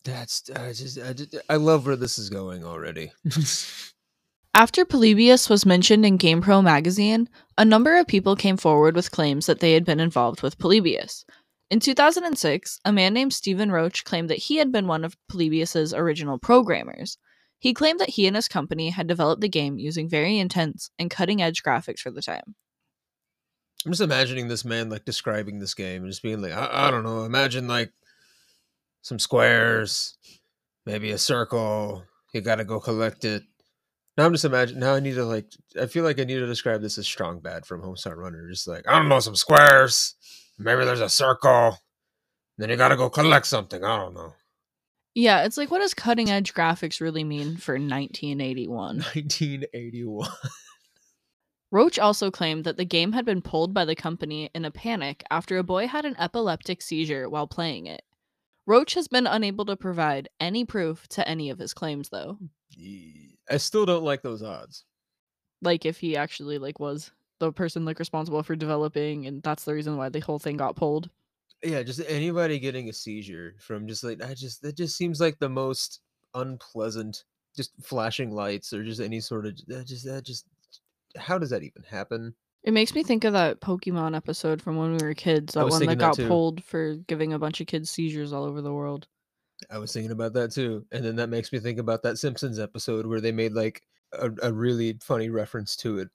That's. 0.04 0.50
Uh, 0.50 0.62
I 0.62 0.74
just. 0.74 0.98
I 0.98 1.13
just. 1.13 1.36
I 1.50 1.58
love 1.58 1.86
where 1.86 1.96
this 1.96 2.18
is 2.18 2.30
going 2.30 2.63
already. 2.63 3.12
After 4.56 4.84
Polybius 4.84 5.50
was 5.50 5.66
mentioned 5.66 6.06
in 6.06 6.18
GamePro 6.18 6.63
magazine, 6.63 7.30
a 7.58 7.63
number 7.63 7.98
of 7.98 8.08
people 8.08 8.36
came 8.36 8.58
forward 8.58 8.96
with 8.96 9.12
claims 9.12 9.46
that 9.46 9.60
they 9.60 9.74
had 9.74 9.86
been 9.86 10.00
involved 10.00 10.42
with 10.42 10.58
Polybius. 10.58 11.24
In 11.70 11.80
2006, 11.80 12.80
a 12.84 12.92
man 12.92 13.14
named 13.14 13.34
Stephen 13.34 13.72
Roach 13.72 14.04
claimed 14.04 14.30
that 14.30 14.40
he 14.40 14.58
had 14.58 14.72
been 14.72 14.88
one 14.88 15.06
of 15.06 15.16
Polybius's 15.32 15.94
original 15.94 16.40
programmers. 16.40 17.18
He 17.60 17.74
claimed 17.74 18.00
that 18.00 18.10
he 18.10 18.26
and 18.26 18.36
his 18.36 18.48
company 18.48 18.90
had 18.90 19.06
developed 19.06 19.42
the 19.42 19.50
game 19.50 19.78
using 19.78 20.10
very 20.10 20.40
intense 20.40 20.90
and 20.98 21.12
cutting 21.12 21.42
edge 21.42 21.62
graphics 21.62 22.00
for 22.00 22.10
the 22.10 22.22
time. 22.22 22.56
I'm 23.86 23.92
just 23.92 24.02
imagining 24.02 24.48
this 24.48 24.66
man 24.66 24.90
like 24.90 25.06
describing 25.06 25.60
this 25.60 25.74
game 25.74 26.04
and 26.04 26.12
just 26.12 26.24
being 26.24 26.42
like, 26.42 26.54
I, 26.54 26.88
I 26.88 26.92
don't 26.92 27.04
know, 27.04 27.24
imagine 27.24 27.68
like 27.68 27.92
some 29.02 29.20
squares, 29.20 30.18
maybe 30.86 31.12
a 31.12 31.18
circle. 31.18 32.04
You 32.34 32.42
got 32.42 32.56
to 32.56 32.66
go 32.66 32.80
collect 32.80 33.26
it. 33.26 33.44
Now 34.18 34.26
I'm 34.26 34.34
just 34.34 34.46
imagining. 34.46 34.82
Now 34.82 34.96
I 34.96 35.00
need 35.00 35.16
to 35.16 35.24
like. 35.24 35.46
I 35.80 35.86
feel 35.86 36.04
like 36.04 36.20
I 36.20 36.26
need 36.26 36.40
to 36.40 36.46
describe 36.46 36.82
this 36.82 36.98
as 36.98 37.08
strong 37.08 37.40
bad 37.40 37.66
from 37.66 37.82
Homestar 37.82 38.18
Runner. 38.18 38.50
Just 38.50 38.68
like 38.68 38.86
I 38.88 38.98
don't 38.98 39.08
know, 39.08 39.20
some 39.22 39.36
squares. 39.36 40.16
Maybe 40.60 40.84
there's 40.84 41.00
a 41.00 41.10
circle. 41.10 41.78
Then 42.58 42.70
you 42.70 42.75
got 42.75 42.89
to 42.89 42.98
go 42.98 43.10
collect 43.10 43.48
something. 43.48 43.84
I 43.84 43.98
don't 43.98 44.13
know. 44.13 44.34
Yeah, 45.16 45.44
it's 45.44 45.58
like 45.58 45.72
what 45.72 45.80
does 45.80 45.94
cutting 45.94 46.30
edge 46.30 46.54
graphics 46.54 47.01
really 47.01 47.24
mean 47.24 47.58
for 47.58 47.74
1981? 47.74 48.98
1981. 48.98 50.30
Roach 51.72 52.00
also 52.00 52.32
claimed 52.32 52.63
that 52.63 52.78
the 52.78 52.86
game 52.86 53.13
had 53.13 53.25
been 53.25 53.42
pulled 53.42 53.74
by 53.74 53.86
the 53.86 53.96
company 53.96 54.50
in 54.54 54.66
a 54.66 54.72
panic 54.72 55.24
after 55.30 55.58
a 55.58 55.63
boy 55.63 55.88
had 55.88 56.04
an 56.04 56.16
epileptic 56.18 56.82
seizure 56.82 57.30
while 57.30 57.48
playing 57.48 57.86
it. 57.86 58.01
Roach 58.66 58.94
has 58.96 59.08
been 59.08 59.28
unable 59.28 59.66
to 59.66 59.75
provide 59.75 60.30
any 60.39 60.66
proof 60.66 61.08
to 61.10 61.28
any 61.28 61.50
of 61.50 61.60
his 61.60 61.74
claims 61.74 62.10
though. 62.10 62.38
I 63.50 63.58
still 63.58 63.86
don't 63.86 64.04
like 64.04 64.22
those 64.22 64.44
odds. 64.44 64.84
Like 65.62 65.86
if 65.86 66.00
he 66.00 66.16
actually 66.16 66.58
like 66.58 66.80
was 66.80 67.12
the 67.39 67.51
person 67.51 67.86
like 67.86 68.00
responsible 68.00 68.43
for 68.43 68.55
developing 68.55 69.25
and 69.25 69.41
that's 69.43 69.63
the 69.63 69.74
reason 69.74 69.98
why 69.98 70.10
the 70.10 70.19
whole 70.19 70.39
thing 70.39 70.58
got 70.58 70.75
pulled. 70.75 71.10
Yeah, 71.63 71.84
just 71.84 72.01
anybody 72.08 72.60
getting 72.60 72.89
a 72.89 72.93
seizure 72.93 73.55
from 73.60 73.88
just 73.88 74.03
like 74.03 74.24
I 74.24 74.34
just 74.34 74.62
that 74.62 74.77
just 74.77 74.96
seems 74.96 75.19
like 75.19 75.39
the 75.39 75.50
most 75.50 76.01
unpleasant. 76.34 77.24
Just 77.55 77.72
flashing 77.81 78.31
lights 78.31 78.72
or 78.72 78.84
just 78.84 79.01
any 79.01 79.19
sort 79.19 79.46
of 79.46 79.58
that 79.67 79.88
just 79.88 80.05
that 80.05 80.24
just 80.24 80.46
how 81.17 81.38
does 81.38 81.50
that 81.50 81.63
even 81.63 81.84
happen? 81.89 82.34
It 82.63 82.74
makes 82.74 82.93
me 82.93 83.03
think 83.03 83.24
of 83.24 83.34
that 83.34 83.62
Pokemon 83.62 84.15
episode 84.15 84.62
from 84.62 84.75
when 84.75 84.96
we 84.96 85.03
were 85.05 85.13
kids, 85.13 85.53
that 85.53 85.67
one 85.67 85.79
that 85.79 85.88
that 85.88 85.98
got 85.98 86.15
too. 86.15 86.27
pulled 86.27 86.63
for 86.63 86.96
giving 87.08 87.34
a 87.34 87.39
bunch 87.39 87.62
of 87.62 87.67
kids 87.67 87.89
seizures 87.89 88.34
all 88.34 88.43
over 88.43 88.62
the 88.62 88.74
world. 88.74 89.08
I 89.69 89.77
was 89.77 89.93
thinking 89.93 90.12
about 90.12 90.34
that 90.34 90.51
too, 90.51 90.86
and 90.91 91.03
then 91.03 91.15
that 91.17 91.29
makes 91.29 91.51
me 91.51 91.60
think 91.60 91.79
about 91.79 92.03
that 92.03 92.17
Simpsons 92.17 92.60
episode 92.60 93.05
where 93.05 93.22
they 93.22 93.31
made 93.31 93.53
like 93.53 93.81
a, 94.13 94.29
a 94.41 94.53
really 94.53 94.98
funny 95.01 95.29
reference 95.29 95.75
to 95.77 96.00
it, 96.00 96.10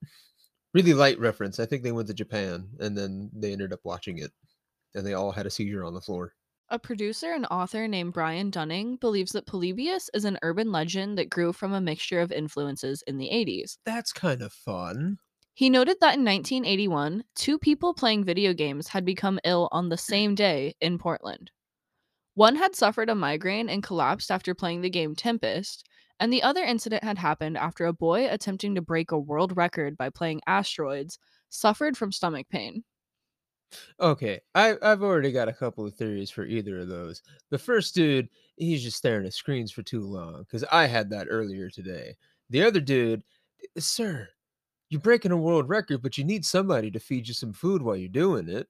really 0.75 0.93
light 0.93 1.19
reference. 1.19 1.59
I 1.59 1.67
think 1.67 1.83
they 1.83 1.93
went 1.93 2.09
to 2.09 2.15
Japan 2.15 2.69
and 2.81 2.97
then 2.97 3.31
they 3.33 3.53
ended 3.53 3.73
up 3.73 3.81
watching 3.85 4.19
it, 4.19 4.33
and 4.95 5.07
they 5.07 5.15
all 5.15 5.33
had 5.33 5.47
a 5.47 5.51
seizure 5.51 5.85
on 5.85 5.95
the 5.95 6.01
floor. 6.01 6.35
A 6.71 6.79
producer 6.79 7.33
and 7.33 7.47
author 7.51 7.87
named 7.87 8.15
Brian 8.15 8.51
Dunning 8.51 8.97
believes 8.97 9.33
that 9.33 9.47
Polybius 9.47 10.11
is 10.15 10.25
an 10.25 10.39
urban 10.43 10.73
legend 10.73 11.19
that 11.19 11.31
grew 11.31 11.53
from 11.53 11.73
a 11.73 11.81
mixture 11.81 12.21
of 12.21 12.33
influences 12.33 13.03
in 13.07 13.19
the 13.19 13.29
80s. 13.29 13.77
That's 13.85 14.13
kind 14.13 14.43
of 14.43 14.53
fun. 14.53 15.19
He 15.53 15.71
noted 15.71 15.99
that 16.01 16.17
in 16.17 16.25
1981, 16.25 17.23
two 17.37 17.59
people 17.59 17.95
playing 17.95 18.25
video 18.25 18.53
games 18.53 18.89
had 18.89 19.05
become 19.05 19.39
ill 19.45 19.69
on 19.71 19.89
the 19.89 19.97
same 19.97 20.35
day 20.35 20.75
in 20.81 20.99
Portland. 20.99 21.53
One 22.35 22.57
had 22.57 22.75
suffered 22.75 23.09
a 23.09 23.15
migraine 23.15 23.69
and 23.69 23.83
collapsed 23.83 24.31
after 24.33 24.55
playing 24.55 24.81
the 24.81 24.91
game 24.91 25.15
Tempest, 25.15 25.87
and 26.21 26.33
the 26.33 26.43
other 26.43 26.63
incident 26.65 27.05
had 27.05 27.19
happened 27.19 27.57
after 27.57 27.87
a 27.87 27.93
boy 27.93 28.29
attempting 28.31 28.75
to 28.75 28.83
break 28.83 29.11
a 29.13 29.19
world 29.19 29.57
record 29.57 29.97
by 29.97 30.11
playing 30.11 30.41
Asteroids 30.47 31.19
suffered 31.51 31.97
from 31.97 32.13
stomach 32.13 32.49
pain. 32.49 32.85
Okay, 34.01 34.41
I 34.55 34.77
I've 34.83 35.03
already 35.03 35.33
got 35.33 35.49
a 35.49 35.53
couple 35.53 35.87
of 35.87 35.95
theories 35.95 36.31
for 36.31 36.45
either 36.45 36.79
of 36.81 36.89
those. 36.89 37.23
The 37.51 37.59
first 37.59 37.95
dude, 37.95 38.29
he's 38.57 38.83
just 38.83 38.97
staring 38.97 39.27
at 39.27 39.35
screens 39.35 39.73
for 39.73 39.83
too 39.83 40.01
long 40.03 40.41
because 40.43 40.65
I 40.65 40.87
had 40.87 41.11
that 41.11 41.29
earlier 41.31 41.71
today. 41.71 42.17
The 42.51 42.63
other 42.63 42.81
dude, 42.81 43.23
"Eh, 43.77 43.81
sir, 43.81 44.29
you're 44.91 45.01
breaking 45.03 45.33
a 45.33 45.37
world 45.39 45.69
record, 45.69 46.03
but 46.03 46.19
you 46.19 46.25
need 46.25 46.45
somebody 46.47 46.91
to 46.93 47.01
feed 47.01 47.29
you 47.29 47.35
some 47.35 47.53
food 47.53 47.83
while 47.83 47.97
you're 47.97 48.09
doing 48.11 48.49
it. 48.49 48.69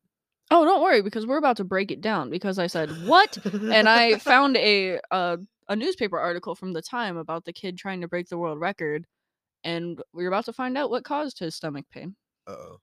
Oh, 0.50 0.64
don't 0.64 0.82
worry 0.82 1.02
because 1.02 1.26
we're 1.26 1.38
about 1.38 1.56
to 1.56 1.64
break 1.64 1.90
it 1.90 2.00
down 2.00 2.30
because 2.30 2.58
I 2.58 2.66
said, 2.66 2.90
"What?" 3.06 3.38
and 3.70 3.88
I 3.88 4.18
found 4.18 4.56
a 4.56 5.00
uh, 5.10 5.38
a 5.68 5.76
newspaper 5.76 6.18
article 6.18 6.54
from 6.54 6.72
the 6.72 6.82
time 6.82 7.16
about 7.16 7.44
the 7.44 7.52
kid 7.52 7.76
trying 7.76 8.00
to 8.00 8.08
break 8.08 8.28
the 8.28 8.38
world 8.38 8.60
record 8.60 9.06
and 9.64 10.00
we're 10.12 10.28
about 10.28 10.44
to 10.44 10.52
find 10.52 10.76
out 10.78 10.90
what 10.90 11.04
caused 11.04 11.38
his 11.38 11.54
stomach 11.54 11.86
pain. 11.90 12.14
Uh-oh. 12.46 12.78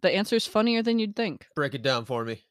The 0.00 0.10
answer's 0.10 0.46
funnier 0.46 0.82
than 0.82 0.98
you'd 0.98 1.14
think. 1.14 1.46
Break 1.54 1.74
it 1.74 1.82
down 1.82 2.06
for 2.06 2.24
me. 2.24 2.42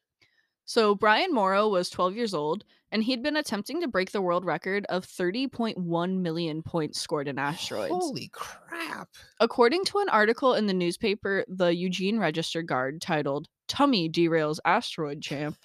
So, 0.66 0.94
Brian 0.94 1.34
Morrow 1.34 1.68
was 1.68 1.90
12 1.90 2.14
years 2.14 2.32
old, 2.32 2.64
and 2.92 3.02
he'd 3.02 3.24
been 3.24 3.36
attempting 3.36 3.80
to 3.80 3.88
break 3.88 4.12
the 4.12 4.22
world 4.22 4.44
record 4.44 4.86
of 4.88 5.04
30.1 5.04 6.20
million 6.20 6.62
points 6.62 7.00
scored 7.00 7.26
in 7.26 7.40
asteroids. 7.40 7.92
Holy 7.92 8.30
crap. 8.32 9.08
According 9.40 9.84
to 9.86 9.98
an 9.98 10.08
article 10.08 10.54
in 10.54 10.68
the 10.68 10.72
newspaper 10.72 11.44
The 11.48 11.74
Eugene 11.74 12.20
Register 12.20 12.62
Guard 12.62 13.00
titled 13.00 13.48
Tummy 13.66 14.08
Derails 14.08 14.60
Asteroid 14.64 15.20
Champ. 15.20 15.56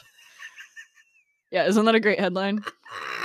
yeah, 1.51 1.67
isn't 1.67 1.85
that 1.85 1.93
a 1.93 1.99
great 1.99 2.19
headline? 2.19 2.63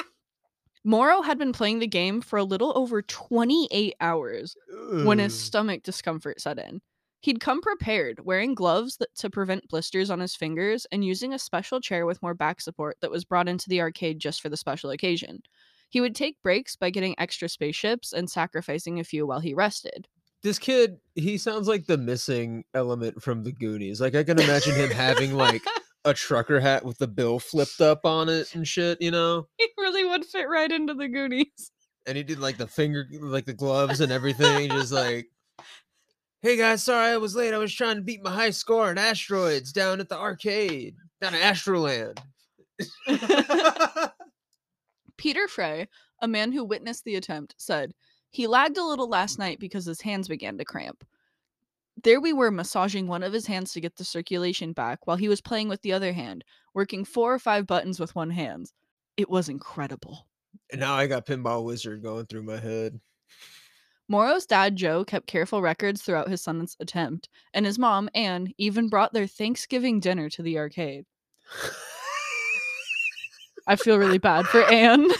Morrow 0.84 1.22
had 1.22 1.38
been 1.38 1.52
playing 1.52 1.78
the 1.78 1.86
game 1.86 2.20
for 2.20 2.38
a 2.38 2.44
little 2.44 2.72
over 2.76 3.02
28 3.02 3.94
hours 4.00 4.56
when 5.04 5.18
his 5.18 5.38
stomach 5.38 5.82
discomfort 5.82 6.40
set 6.40 6.58
in. 6.58 6.80
He'd 7.22 7.40
come 7.40 7.60
prepared, 7.60 8.24
wearing 8.24 8.54
gloves 8.54 8.96
that, 8.96 9.14
to 9.16 9.28
prevent 9.28 9.68
blisters 9.68 10.08
on 10.08 10.20
his 10.20 10.34
fingers 10.34 10.86
and 10.90 11.04
using 11.04 11.34
a 11.34 11.38
special 11.38 11.78
chair 11.78 12.06
with 12.06 12.22
more 12.22 12.32
back 12.32 12.62
support 12.62 12.96
that 13.02 13.10
was 13.10 13.26
brought 13.26 13.48
into 13.48 13.68
the 13.68 13.82
arcade 13.82 14.18
just 14.18 14.40
for 14.40 14.48
the 14.48 14.56
special 14.56 14.90
occasion. 14.90 15.42
He 15.90 16.00
would 16.00 16.14
take 16.14 16.40
breaks 16.42 16.76
by 16.76 16.88
getting 16.88 17.14
extra 17.18 17.48
spaceships 17.50 18.14
and 18.14 18.30
sacrificing 18.30 18.98
a 18.98 19.04
few 19.04 19.26
while 19.26 19.40
he 19.40 19.52
rested. 19.52 20.08
This 20.42 20.58
kid, 20.58 20.96
he 21.14 21.36
sounds 21.36 21.68
like 21.68 21.84
the 21.84 21.98
missing 21.98 22.64
element 22.72 23.22
from 23.22 23.44
the 23.44 23.52
Goonies. 23.52 24.00
Like 24.00 24.14
I 24.14 24.24
can 24.24 24.40
imagine 24.40 24.74
him 24.74 24.90
having 24.90 25.34
like 25.34 25.62
a 26.04 26.14
trucker 26.14 26.60
hat 26.60 26.84
with 26.84 26.98
the 26.98 27.08
bill 27.08 27.38
flipped 27.38 27.80
up 27.80 28.04
on 28.04 28.28
it 28.28 28.54
and 28.54 28.66
shit, 28.66 29.00
you 29.00 29.10
know? 29.10 29.46
he 29.58 29.68
really 29.76 30.04
would 30.04 30.24
fit 30.24 30.48
right 30.48 30.70
into 30.70 30.94
the 30.94 31.08
Goonies. 31.08 31.72
And 32.06 32.16
he 32.16 32.22
did 32.22 32.38
like 32.38 32.56
the 32.56 32.66
finger 32.66 33.06
like 33.20 33.44
the 33.44 33.52
gloves 33.54 34.00
and 34.00 34.10
everything, 34.10 34.70
just 34.70 34.92
like 34.92 35.26
Hey 36.42 36.56
guys, 36.56 36.82
sorry 36.82 37.10
I 37.10 37.18
was 37.18 37.36
late. 37.36 37.52
I 37.52 37.58
was 37.58 37.74
trying 37.74 37.96
to 37.96 38.02
beat 38.02 38.22
my 38.22 38.30
high 38.30 38.50
score 38.50 38.90
in 38.90 38.96
asteroids 38.96 39.72
down 39.72 40.00
at 40.00 40.08
the 40.08 40.16
arcade, 40.16 40.96
down 41.20 41.34
at 41.34 41.54
Astroland. 41.54 42.18
Peter 45.18 45.46
Frey, 45.48 45.86
a 46.22 46.26
man 46.26 46.50
who 46.50 46.64
witnessed 46.64 47.04
the 47.04 47.16
attempt, 47.16 47.54
said, 47.58 47.92
He 48.30 48.46
lagged 48.46 48.78
a 48.78 48.82
little 48.82 49.06
last 49.06 49.38
night 49.38 49.60
because 49.60 49.84
his 49.84 50.00
hands 50.00 50.28
began 50.28 50.56
to 50.56 50.64
cramp. 50.64 51.04
There 52.02 52.20
we 52.20 52.32
were 52.32 52.50
massaging 52.50 53.06
one 53.06 53.22
of 53.22 53.32
his 53.32 53.46
hands 53.46 53.72
to 53.72 53.80
get 53.80 53.96
the 53.96 54.04
circulation 54.04 54.72
back 54.72 55.06
while 55.06 55.16
he 55.16 55.28
was 55.28 55.40
playing 55.40 55.68
with 55.68 55.82
the 55.82 55.92
other 55.92 56.12
hand, 56.12 56.44
working 56.74 57.04
four 57.04 57.34
or 57.34 57.38
five 57.38 57.66
buttons 57.66 58.00
with 58.00 58.14
one 58.14 58.30
hand. 58.30 58.72
It 59.16 59.28
was 59.28 59.48
incredible. 59.48 60.26
and 60.72 60.80
now 60.80 60.94
I 60.94 61.06
got 61.06 61.26
Pinball 61.26 61.64
Wizard 61.64 62.02
going 62.02 62.26
through 62.26 62.44
my 62.44 62.58
head. 62.58 63.00
Morrow's 64.08 64.46
dad, 64.46 64.74
Joe, 64.74 65.04
kept 65.04 65.28
careful 65.28 65.62
records 65.62 66.02
throughout 66.02 66.28
his 66.28 66.42
son's 66.42 66.76
attempt, 66.80 67.28
and 67.54 67.64
his 67.64 67.78
mom, 67.78 68.08
Anne, 68.14 68.52
even 68.58 68.88
brought 68.88 69.12
their 69.12 69.28
Thanksgiving 69.28 70.00
dinner 70.00 70.28
to 70.30 70.42
the 70.42 70.58
arcade. 70.58 71.04
I 73.68 73.76
feel 73.76 73.98
really 73.98 74.18
bad 74.18 74.46
for 74.46 74.64
Anne. 74.64 75.06
now 75.06 75.14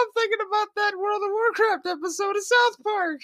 I'm 0.00 0.12
thinking 0.14 0.46
about 0.46 0.68
that 0.76 0.98
World 0.98 1.22
of 1.22 1.30
Warcraft 1.30 1.86
episode 1.86 2.36
of 2.36 2.42
South 2.42 2.82
Park. 2.82 3.20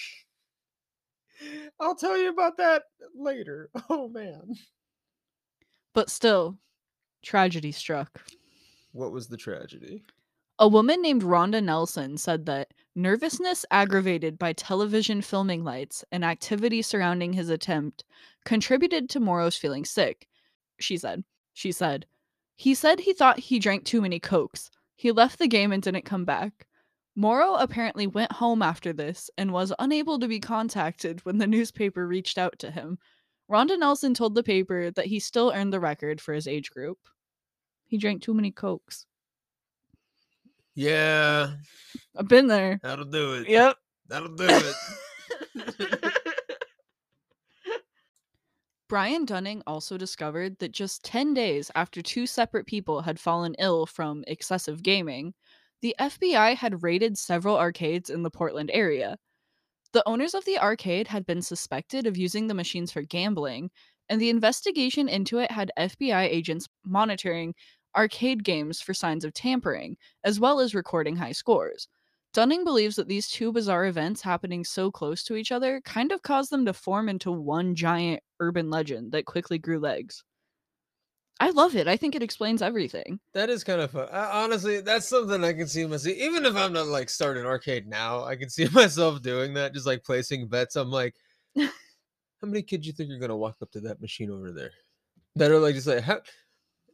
I'll 1.81 1.95
tell 1.95 2.17
you 2.19 2.31
about 2.31 2.57
that 2.59 2.85
later. 3.15 3.71
Oh 3.91 4.09
man. 4.09 4.55
but 5.95 6.11
still, 6.11 6.59
tragedy 7.23 7.73
struck. 7.73 8.21
What 8.93 9.13
was 9.13 9.29
the 9.29 9.37
tragedy? 9.37 10.05
A 10.59 10.67
woman 10.69 11.01
named 11.03 11.23
Rhonda 11.23 11.63
Nelson 11.63 12.19
said 12.19 12.47
that 12.47 12.73
nervousness 12.97 13.65
aggravated 13.71 14.39
by 14.39 14.53
television 14.53 15.23
filming 15.23 15.63
lights 15.63 16.05
and 16.11 16.25
activity 16.25 16.83
surrounding 16.83 17.33
his 17.33 17.49
attempt 17.49 18.05
contributed 18.45 19.09
to 19.11 19.21
Morrow's 19.21 19.57
feeling 19.57 19.85
sick. 19.85 20.27
She 20.81 20.97
said, 20.97 21.25
She 21.55 21.71
said, 21.73 22.07
He 22.57 22.75
said 22.75 23.01
he 23.01 23.13
thought 23.13 23.39
he 23.39 23.59
drank 23.59 23.85
too 23.85 24.01
many 24.01 24.19
Cokes. 24.19 24.71
He 24.97 25.13
left 25.13 25.39
the 25.39 25.47
game 25.49 25.71
and 25.71 25.83
didn't 25.83 26.05
come 26.05 26.25
back. 26.25 26.67
Morrow 27.19 27.55
apparently 27.55 28.07
went 28.07 28.31
home 28.31 28.63
after 28.63 28.93
this 28.93 29.29
and 29.37 29.53
was 29.53 29.73
unable 29.81 30.21
to 30.21 30.29
be 30.29 30.39
contacted 30.39 31.19
when 31.25 31.39
the 31.39 31.49
newspaper 31.49 32.07
reached 32.07 32.39
out 32.39 32.57
to 32.61 32.71
him. 32.71 32.97
Rhonda 33.51 33.77
Nelson 33.77 34.15
told 34.15 34.37
the 34.37 34.43
paper 34.45 34.93
that 34.93 35.07
he 35.07 35.19
still 35.19 35.51
earned 35.53 35.73
the 35.73 35.81
record 35.81 36.21
for 36.21 36.33
his 36.33 36.47
age 36.47 36.71
group. 36.71 36.97
He 37.89 37.99
drank 37.99 38.23
too 38.23 38.35
many 38.35 38.53
Cokes. 38.53 39.05
Yeah, 40.77 41.55
I've 42.17 42.29
been 42.29 42.47
there. 42.47 42.79
that'll 42.85 43.05
do 43.07 43.35
it. 43.35 43.49
Yep. 43.49 43.77
That'll 44.07 44.37
do 44.37 44.47
it. 44.49 46.15
Brian 48.89 49.25
Dunning 49.25 49.65
also 49.67 49.99
discovered 49.99 50.57
that 50.61 50.71
just 50.71 51.03
10 51.03 51.35
days 51.35 51.69
after 51.75 52.01
two 52.01 52.29
separate 52.29 52.67
people 52.67 53.01
had 53.01 53.19
fallen 53.19 53.57
ill 53.59 53.87
from 53.87 54.23
excessive 54.29 54.85
gaming, 54.85 55.35
the 55.81 55.95
FBI 55.99 56.55
had 56.57 56.83
raided 56.83 57.19
several 57.19 57.57
arcades 57.57 58.11
in 58.11 58.23
the 58.23 58.31
Portland 58.31 58.71
area. 58.73 59.19
The 59.93 60.07
owners 60.09 60.35
of 60.35 60.45
the 60.45 60.59
arcade 60.59 61.09
had 61.09 61.27
been 61.27 61.43
suspected 61.43 62.07
of 62.07 62.17
using 62.17 62.47
the 62.47 62.55
machines 62.55 62.93
for 62.93 63.03
gambling, 63.03 63.71
and 64.09 64.21
the 64.21 64.31
investigation 64.31 65.09
into 65.09 65.39
it 65.39 65.51
had 65.51 65.73
FBI 65.79 66.25
agents 66.25 66.69
monitoring 66.85 67.55
arcade 67.97 68.45
games 68.45 68.81
for 68.81 68.95
signs 68.95 69.25
of 69.25 69.35
tampering, 69.35 69.97
as 70.25 70.41
well 70.41 70.61
as 70.61 70.75
recording 70.75 71.17
high 71.17 71.33
scores. 71.33 71.89
Dunning 72.33 72.65
believes 72.65 72.97
that 72.97 73.09
these 73.09 73.29
two 73.29 73.53
bizarre 73.53 73.87
events 73.87 74.23
happening 74.23 74.65
so 74.65 74.91
close 74.91 75.25
to 75.25 75.37
each 75.37 75.51
other 75.53 75.81
kind 75.83 76.13
of 76.13 76.23
caused 76.23 76.51
them 76.51 76.65
to 76.67 76.73
form 76.73 77.09
into 77.09 77.33
one 77.33 77.75
giant 77.75 78.23
urban 78.41 78.71
legend 78.71 79.13
that 79.13 79.27
quickly 79.27 79.59
grew 79.59 79.79
legs. 79.79 80.23
I 81.41 81.51
love 81.51 81.77
it. 81.77 81.87
I 81.87 81.97
think 81.97 82.17
it 82.17 82.23
explains 82.23 82.63
everything. 82.63 83.21
that 83.33 83.49
is 83.49 83.63
kind 83.63 83.81
of 83.81 83.93
fun. 83.93 84.09
I, 84.11 84.43
honestly, 84.43 84.81
that's 84.81 85.09
something 85.09 85.45
I 85.45 85.53
can 85.53 85.69
see 85.69 85.87
myself. 85.87 86.17
Even 86.17 86.45
if 86.45 86.57
I'm 86.57 86.73
not 86.73 86.87
like 86.87 87.09
starting 87.09 87.47
arcade 87.47 87.87
now, 87.87 88.25
I 88.25 88.35
can 88.35 88.51
see 88.51 88.67
myself 88.73 89.23
doing 89.23 89.55
that. 89.55 89.73
Just 89.73 89.87
like 89.87 90.03
placing 90.03 90.49
bets. 90.49 90.75
I'm 90.77 90.91
like, 90.91 91.15
how 91.57 91.69
many 92.43 92.63
kids 92.63 92.87
you 92.87 92.93
think 92.93 93.11
are 93.11 93.19
gonna 93.19 93.37
walk 93.37 93.57
up 93.63 93.71
to 93.73 93.81
that 93.83 94.01
machine 94.01 94.31
over 94.31 94.51
there? 94.53 94.71
That 95.37 95.51
are 95.51 95.61
like 95.61 95.77
just 95.77 95.87
like, 95.87 96.03
how, 96.03 96.21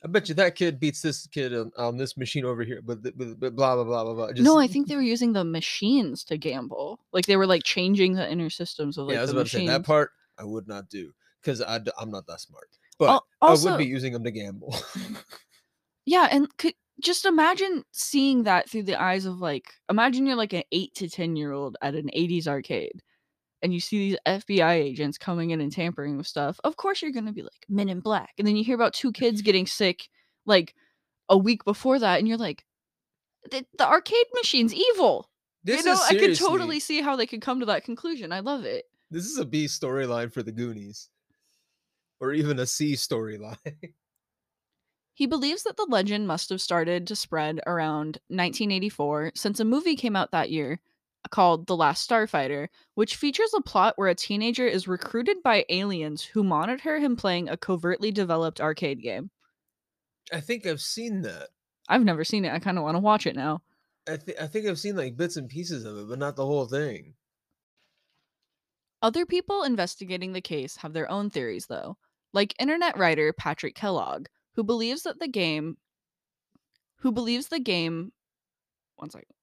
I 0.05 0.09
bet 0.09 0.29
you 0.29 0.35
that 0.35 0.55
kid 0.55 0.79
beats 0.79 1.01
this 1.01 1.27
kid 1.27 1.55
on, 1.55 1.73
on 1.79 1.97
this 1.97 2.17
machine 2.19 2.45
over 2.45 2.63
here, 2.63 2.83
but, 2.85 3.03
but, 3.03 3.41
but 3.41 3.57
blah 3.57 3.75
blah 3.77 3.85
blah 3.85 4.05
blah 4.05 4.15
blah. 4.15 4.33
Just, 4.33 4.43
no, 4.43 4.59
I 4.59 4.67
think 4.67 4.89
they 4.89 4.97
were 4.97 5.03
using 5.03 5.33
the 5.33 5.45
machines 5.45 6.23
to 6.25 6.37
gamble. 6.37 7.01
Like 7.13 7.25
they 7.25 7.39
were 7.39 7.47
like 7.47 7.63
changing 7.63 8.15
the 8.15 8.31
inner 8.31 8.51
systems 8.51 8.99
of 8.99 9.07
like 9.07 9.15
yeah, 9.15 9.21
I 9.21 9.23
was 9.23 9.31
the 9.31 9.37
about 9.39 9.47
to 9.47 9.51
say 9.51 9.59
machines. 9.61 9.71
that 9.71 9.87
part 9.87 10.11
I 10.39 10.45
would 10.45 10.69
not 10.69 10.91
do 10.91 11.13
because 11.41 11.63
I'm 11.63 12.11
not 12.11 12.27
that 12.27 12.41
smart. 12.41 12.69
But 12.99 13.23
I 13.41 13.49
also, 13.49 13.71
would 13.71 13.79
be 13.79 13.87
using 13.87 14.13
them 14.13 14.25
to 14.25 14.31
gamble. 14.31 14.75
yeah, 16.07 16.29
and 16.31 16.49
could 16.59 16.75
just 17.01 17.25
imagine 17.25 17.85
seeing 17.93 18.45
that 18.45 18.71
through 18.71 18.85
the 18.85 19.01
eyes 19.01 19.25
of 19.25 19.41
like 19.41 19.73
imagine 19.91 20.27
you're 20.27 20.37
like 20.37 20.53
an 20.53 20.63
eight 20.71 20.95
to 20.95 21.09
ten 21.09 21.35
year 21.37 21.53
old 21.53 21.77
at 21.83 21.95
an 21.95 22.09
80s 22.17 22.47
arcade 22.47 23.03
and 23.65 23.73
you 23.73 23.81
see 23.81 24.11
these 24.11 24.19
FBI 24.27 24.75
agents 24.75 25.17
coming 25.17 25.51
in 25.51 25.61
and 25.63 25.73
tampering 25.73 26.19
with 26.19 26.27
stuff, 26.27 26.61
of 26.65 26.77
course 26.77 27.01
you're 27.01 27.11
going 27.11 27.25
to 27.25 27.33
be 27.33 27.43
like 27.43 27.65
Men 27.69 27.89
in 27.89 28.01
Black. 28.01 28.35
And 28.39 28.47
then 28.47 28.57
you 28.57 28.63
hear 28.63 28.75
about 28.75 28.93
two 28.93 29.11
kids 29.11 29.41
getting 29.41 29.67
sick 29.67 30.09
like 30.45 30.75
a 31.31 31.39
week 31.39 31.65
before 31.65 31.99
that 31.99 32.19
and 32.19 32.29
you're 32.29 32.37
like 32.37 32.65
the, 33.51 33.65
the 33.79 33.89
arcade 33.89 34.27
machine's 34.35 34.75
evil. 34.75 35.31
This 35.65 35.79
you 35.79 35.87
know, 35.87 35.93
is 35.95 36.01
I 36.11 36.15
could 36.15 36.37
totally 36.37 36.79
see 36.79 37.01
how 37.01 37.17
they 37.17 37.27
could 37.27 37.41
come 37.41 37.59
to 37.61 37.67
that 37.67 37.85
conclusion. 37.85 38.33
I 38.33 38.41
love 38.41 38.67
it. 38.67 38.85
This 39.11 39.25
is 39.25 39.39
a 39.39 39.47
B 39.47 39.65
storyline 39.65 40.31
for 40.31 40.43
the 40.43 40.53
Goonies, 40.53 41.09
or 42.25 42.33
even 42.33 42.59
a 42.59 42.67
C 42.67 42.95
storyline. 42.95 43.59
He 45.17 45.27
believes 45.27 45.63
that 45.63 45.77
the 45.77 45.87
legend 45.89 46.27
must 46.27 46.49
have 46.51 46.61
started 46.61 47.07
to 47.07 47.15
spread 47.15 47.61
around 47.69 48.19
1984 48.29 49.31
since 49.37 49.61
a 49.61 49.65
movie 49.65 49.95
came 49.95 50.17
out 50.17 50.33
that 50.33 50.51
year 50.51 50.81
called 51.31 51.67
The 51.67 51.77
Last 51.77 52.09
Starfighter, 52.09 52.69
which 52.95 53.17
features 53.17 53.55
a 53.55 53.63
plot 53.63 53.95
where 53.97 54.09
a 54.09 54.15
teenager 54.15 54.67
is 54.67 54.89
recruited 54.89 55.43
by 55.43 55.65
aliens 55.69 56.23
who 56.23 56.43
monitor 56.43 56.99
him 56.99 57.17
playing 57.17 57.49
a 57.49 57.57
covertly 57.57 58.11
developed 58.11 58.61
arcade 58.61 59.01
game. 59.03 59.31
I 60.33 60.41
think 60.41 60.67
I've 60.67 60.81
seen 60.81 61.23
that. 61.23 61.51
I've 61.89 62.05
never 62.05 62.25
seen 62.25 62.45
it. 62.45 62.53
I 62.53 62.59
kind 62.59 62.79
of 62.79 62.85
want 62.85 62.97
to 62.97 63.01
watch 63.01 63.27
it 63.27 63.37
now. 63.37 63.63
I 64.07 64.17
think 64.17 64.41
I 64.41 64.47
think 64.47 64.67
I've 64.67 64.79
seen 64.79 64.97
like 64.97 65.17
bits 65.17 65.37
and 65.37 65.49
pieces 65.49 65.85
of 65.85 65.97
it, 65.97 66.09
but 66.09 66.19
not 66.19 66.37
the 66.37 66.45
whole 66.45 66.67
thing. 66.67 67.15
Other 69.01 69.27
people 69.27 69.63
investigating 69.63 70.33
the 70.33 70.41
case 70.41 70.77
have 70.79 70.93
their 70.95 71.11
own 71.11 71.31
theories, 71.31 71.67
though, 71.67 71.97
like 72.35 72.55
internet 72.59 72.99
writer 72.99 73.33
Patrick 73.33 73.75
Kellogg, 73.75 74.27
who 74.55 74.63
believes 74.63 75.05
that 75.05 75.19
the 75.21 75.29
game 75.29 75.79
who 76.97 77.13
believes 77.13 77.49
the 77.49 77.61
game 77.61 78.13
one 78.97 79.11
second 79.11 79.35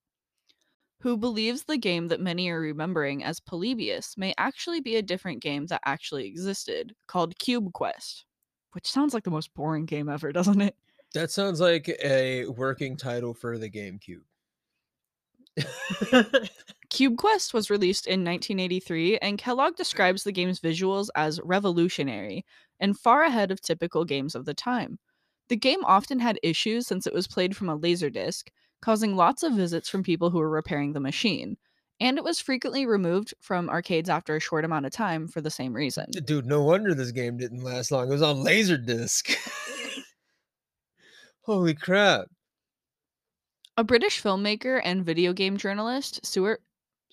who 1.01 1.17
believes 1.17 1.63
the 1.63 1.77
game 1.77 2.07
that 2.09 2.21
many 2.21 2.49
are 2.49 2.59
remembering 2.59 3.23
as 3.23 3.39
Polybius 3.39 4.17
may 4.17 4.33
actually 4.37 4.81
be 4.81 4.95
a 4.97 5.01
different 5.01 5.41
game 5.41 5.65
that 5.67 5.81
actually 5.85 6.27
existed, 6.27 6.93
called 7.07 7.37
Cube 7.39 7.73
Quest. 7.73 8.25
Which 8.73 8.89
sounds 8.89 9.13
like 9.13 9.23
the 9.23 9.31
most 9.31 9.53
boring 9.55 9.85
game 9.85 10.07
ever, 10.07 10.31
doesn't 10.31 10.61
it? 10.61 10.75
That 11.13 11.31
sounds 11.31 11.59
like 11.59 11.89
a 12.03 12.45
working 12.45 12.95
title 12.95 13.33
for 13.33 13.57
the 13.57 13.69
GameCube. 13.69 14.21
Cube 16.91 17.15
Quest 17.17 17.53
was 17.53 17.69
released 17.69 18.05
in 18.05 18.25
1983, 18.25 19.17
and 19.19 19.37
Kellogg 19.37 19.77
describes 19.77 20.23
the 20.23 20.31
game's 20.33 20.59
visuals 20.59 21.07
as 21.15 21.39
revolutionary 21.41 22.45
and 22.81 22.99
far 22.99 23.23
ahead 23.23 23.49
of 23.49 23.61
typical 23.61 24.03
games 24.03 24.35
of 24.35 24.43
the 24.43 24.53
time. 24.53 24.99
The 25.47 25.55
game 25.55 25.85
often 25.85 26.19
had 26.19 26.37
issues 26.43 26.87
since 26.87 27.07
it 27.07 27.13
was 27.13 27.29
played 27.29 27.55
from 27.55 27.69
a 27.69 27.79
laserdisc, 27.79 28.43
causing 28.81 29.15
lots 29.15 29.41
of 29.41 29.53
visits 29.53 29.87
from 29.87 30.03
people 30.03 30.31
who 30.31 30.39
were 30.39 30.49
repairing 30.49 30.91
the 30.91 30.99
machine, 30.99 31.55
and 32.01 32.17
it 32.17 32.25
was 32.25 32.41
frequently 32.41 32.85
removed 32.85 33.33
from 33.39 33.69
arcades 33.69 34.09
after 34.09 34.35
a 34.35 34.41
short 34.41 34.65
amount 34.65 34.85
of 34.85 34.91
time 34.91 35.29
for 35.29 35.39
the 35.39 35.49
same 35.49 35.73
reason. 35.73 36.07
Dude, 36.25 36.45
no 36.45 36.61
wonder 36.61 36.93
this 36.93 37.11
game 37.11 37.37
didn't 37.37 37.63
last 37.63 37.91
long. 37.91 38.09
It 38.09 38.11
was 38.11 38.21
on 38.21 38.43
Laserdisc. 38.43 39.33
Holy 41.43 41.73
crap. 41.73 42.25
A 43.77 43.83
British 43.85 44.21
filmmaker 44.21 44.81
and 44.83 45.05
video 45.05 45.31
game 45.31 45.55
journalist, 45.55 46.19
Stuart, 46.25 46.61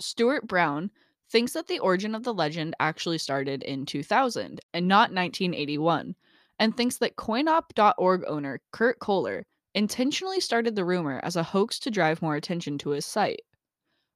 Stuart 0.00 0.46
Brown, 0.46 0.90
thinks 1.30 1.52
that 1.52 1.66
the 1.66 1.78
origin 1.78 2.14
of 2.14 2.24
the 2.24 2.34
legend 2.34 2.74
actually 2.80 3.18
started 3.18 3.62
in 3.62 3.86
2000 3.86 4.60
and 4.72 4.88
not 4.88 5.12
1981, 5.12 6.14
and 6.58 6.76
thinks 6.76 6.96
that 6.98 7.16
coinop.org 7.16 8.24
owner 8.26 8.60
Kurt 8.72 8.98
Koller 8.98 9.46
intentionally 9.74 10.40
started 10.40 10.74
the 10.74 10.84
rumor 10.84 11.20
as 11.22 11.36
a 11.36 11.42
hoax 11.42 11.78
to 11.80 11.90
drive 11.90 12.22
more 12.22 12.36
attention 12.36 12.78
to 12.78 12.90
his 12.90 13.06
site. 13.06 13.42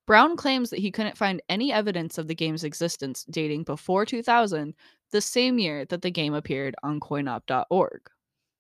Brown 0.07 0.37
claims 0.37 0.71
that 0.71 0.81
he 0.81 0.91
couldn't 0.91 1.17
find 1.17 1.41
any 1.49 1.73
evidence 1.73 2.19
of 2.19 2.27
the 2.27 2.35
game's 2.35 2.65
existence 2.65 3.25
dating 3.31 3.63
before 3.63 4.05
2000, 4.05 4.75
the 5.13 5.21
same 5.21 5.59
year 5.59 5.85
that 5.85 6.03
the 6.03 6.11
game 6.11 6.35
appeared 6.35 6.75
on 6.83 6.99
coinop.org. 6.99 8.01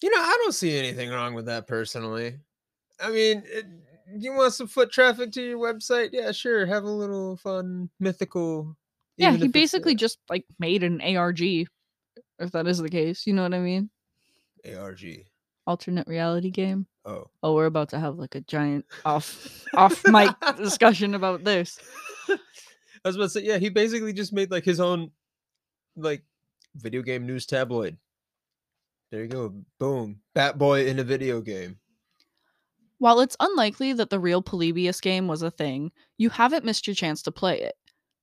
You 0.03 0.11
know, 0.11 0.21
I 0.21 0.39
don't 0.43 0.55
see 0.55 0.77
anything 0.79 1.11
wrong 1.11 1.35
with 1.35 1.47
that 1.47 1.67
personally. 1.67 2.37
I 3.01 3.11
mean, 3.11 3.43
it, 3.47 3.67
you 4.19 4.33
want 4.33 4.53
some 4.53 4.67
foot 4.67 4.91
traffic 4.91 5.33
to 5.33 5.43
your 5.43 5.59
website? 5.59 6.11
Yeah, 6.13 6.33
sure. 6.33 6.67
Have 6.67 6.85
a 6.85 6.91
little 6.91 7.37
fun, 7.37 7.91
mythical. 8.01 8.77
Yeah, 9.17 9.33
he 9.33 9.49
basically 9.49 9.95
uh, 9.95 9.99
just 9.99 10.19
like 10.29 10.45
made 10.59 10.83
an 10.83 11.01
ARG, 11.01 11.41
if 11.41 12.53
that 12.53 12.67
is 12.67 12.79
the 12.79 12.89
case. 12.89 13.27
You 13.27 13.35
know 13.35 13.43
what 13.43 13.55
I 13.55 13.61
mean? 13.61 13.91
ARG. 14.67 15.05
Alternate 15.67 16.07
reality 16.09 16.51
game. 16.51 16.87
Oh. 17.05 17.29
Oh, 17.43 17.55
we're 17.55 17.67
about 17.67 17.91
to 17.91 18.01
have 18.01 18.17
like 18.17 18.35
a 18.35 18.41
giant 18.43 18.85
off 19.05 19.65
off 19.75 20.03
mic 20.07 20.31
discussion 20.57 21.15
about 21.15 21.45
this. 21.45 21.79
I 22.29 22.39
was 23.09 23.17
about 23.17 23.25
to 23.25 23.31
say, 23.31 23.43
yeah, 23.43 23.59
he 23.59 23.69
basically 23.69 24.13
just 24.13 24.33
made 24.33 24.51
like 24.51 24.65
his 24.65 24.81
own 24.81 25.11
like 25.97 26.23
video 26.77 27.03
game 27.03 27.27
news 27.27 27.47
tabloid. 27.47 27.97
There 29.11 29.23
you 29.23 29.29
go. 29.29 29.55
Boom. 29.79 30.21
Bat 30.35 30.59
Boy 30.59 30.87
in 30.87 30.99
a 30.99 31.05
video 31.05 31.41
game. 31.41 31.79
While 33.03 33.19
it's 33.19 33.37
unlikely 33.41 33.95
that 33.95 34.11
the 34.11 34.21
real 34.21 34.43
Polybius 34.43 35.01
game 35.01 35.27
was 35.27 35.43
a 35.43 35.51
thing, 35.51 35.91
you 36.19 36.31
haven't 36.31 36.65
missed 36.65 36.87
your 36.87 36.95
chance 36.95 37.21
to 37.23 37.33
play 37.33 37.61
it. 37.61 37.75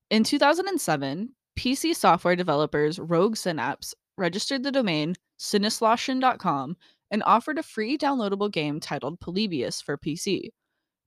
In 0.09 0.23
2007, 0.23 1.35
PC 1.59 1.93
software 1.93 2.37
developers 2.37 2.97
Rogue 2.97 3.35
Synapse 3.35 3.93
registered 4.17 4.63
the 4.63 4.71
domain 4.71 5.15
Sinnesloschen.com 5.37 6.77
and 7.11 7.23
offered 7.25 7.57
a 7.57 7.63
free 7.63 7.97
downloadable 7.97 8.49
game 8.49 8.79
titled 8.79 9.19
Polybius 9.19 9.81
for 9.81 9.97
PC. 9.97 10.51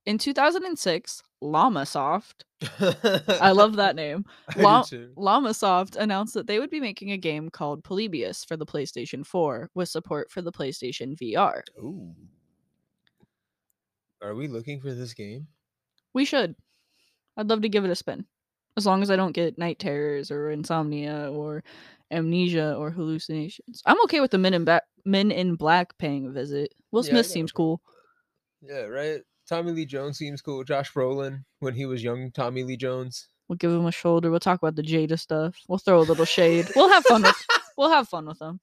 In 0.05 0.19
2006, 0.19 1.23
Llamasoft, 1.43 2.43
I 3.41 3.53
love 3.53 3.77
that 3.77 3.97
name, 3.97 4.27
I 4.51 4.85
do 4.87 5.15
Llamasoft 5.17 5.97
announced 5.97 6.35
that 6.35 6.47
they 6.47 6.59
would 6.59 6.69
be 6.69 6.81
making 6.81 7.11
a 7.13 7.17
game 7.17 7.49
called 7.49 7.85
Polybius 7.85 8.45
for 8.45 8.59
the 8.59 8.67
PlayStation 8.67 9.25
4 9.25 9.71
with 9.75 9.89
support 9.89 10.31
for 10.31 10.43
the 10.43 10.53
PlayStation 10.53 11.17
VR. 11.17 11.63
Ooh. 11.79 12.15
Are 14.23 14.35
we 14.35 14.49
looking 14.49 14.81
for 14.81 14.93
this 14.93 15.15
game? 15.15 15.49
We 16.15 16.25
should. 16.25 16.55
I'd 17.37 17.49
love 17.49 17.63
to 17.63 17.69
give 17.69 17.85
it 17.85 17.91
a 17.91 17.95
spin. 17.95 18.27
As 18.77 18.87
long 18.87 19.03
as 19.03 19.11
I 19.11 19.17
don't 19.17 19.33
get 19.33 19.59
night 19.59 19.79
terrors 19.79 20.31
or 20.31 20.51
insomnia 20.51 21.31
or 21.31 21.63
amnesia 22.11 22.75
or 22.75 22.91
hallucinations. 22.91 23.83
I'm 23.85 24.01
okay 24.05 24.21
with 24.21 24.31
the 24.31 24.39
men 24.39 24.55
in, 24.55 24.65
ba- 24.65 24.83
men 25.05 25.31
in 25.31 25.57
black 25.57 25.97
paying 25.99 26.27
a 26.27 26.31
visit. 26.31 26.75
Will 26.91 27.05
Yeah, 27.05 27.11
Smith 27.11 27.27
seems 27.27 27.53
cool. 27.53 27.83
Yeah, 28.61 28.83
right. 28.83 29.21
Tommy 29.49 29.73
Lee 29.73 29.87
Jones 29.87 30.19
seems 30.19 30.41
cool. 30.41 30.63
Josh 30.65 30.93
Brolin 30.93 31.45
when 31.59 31.75
he 31.75 31.87
was 31.87 32.03
young 32.03 32.31
Tommy 32.31 32.63
Lee 32.63 32.77
Jones. 32.77 33.29
We'll 33.49 33.57
give 33.57 33.73
him 33.73 33.87
a 33.87 33.93
shoulder. 33.93 34.31
We'll 34.31 34.41
talk 34.41 34.63
about 34.63 34.77
the 34.77 34.83
Jada 34.83 35.19
stuff. 35.19 35.57
We'll 35.69 35.79
throw 35.79 36.01
a 36.01 36.03
little 36.03 36.25
shade. 36.25 36.71
We'll 36.77 36.89
have 36.89 37.05
fun 37.05 37.23
with 37.23 37.47
we'll 37.77 37.91
have 37.91 38.09
fun 38.09 38.27
with 38.27 38.39
them. 38.39 38.61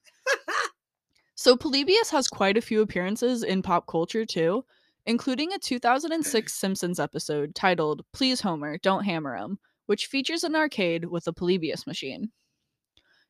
So 1.35 1.55
Polybius 1.55 2.09
has 2.11 2.27
quite 2.27 2.57
a 2.57 2.61
few 2.61 2.81
appearances 2.81 3.43
in 3.43 3.61
pop 3.61 3.87
culture 3.87 4.25
too, 4.25 4.65
including 5.09 5.51
a 5.51 5.57
2006 5.57 6.53
Simpsons 6.53 6.99
episode 6.99 7.55
titled 7.55 8.05
"Please 8.13 8.41
Homer, 8.41 8.77
Don't 8.77 9.05
Hammer 9.05 9.35
'Em," 9.35 9.57
which 9.87 10.05
features 10.05 10.43
an 10.43 10.55
arcade 10.55 11.05
with 11.05 11.25
a 11.25 11.33
Polybius 11.33 11.87
machine. 11.87 12.31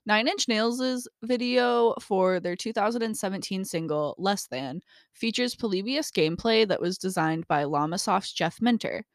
Nine 0.05 0.27
Inch 0.27 0.49
Nails' 0.49 1.07
video 1.23 1.93
for 2.01 2.41
their 2.41 2.57
2017 2.57 3.63
single 3.63 4.13
"Less 4.17 4.45
Than" 4.47 4.81
features 5.13 5.55
Polybius 5.55 6.11
gameplay 6.11 6.67
that 6.67 6.81
was 6.81 6.97
designed 6.97 7.47
by 7.47 7.63
Llamasoft's 7.63 8.33
Jeff 8.33 8.61
Minter. 8.61 9.05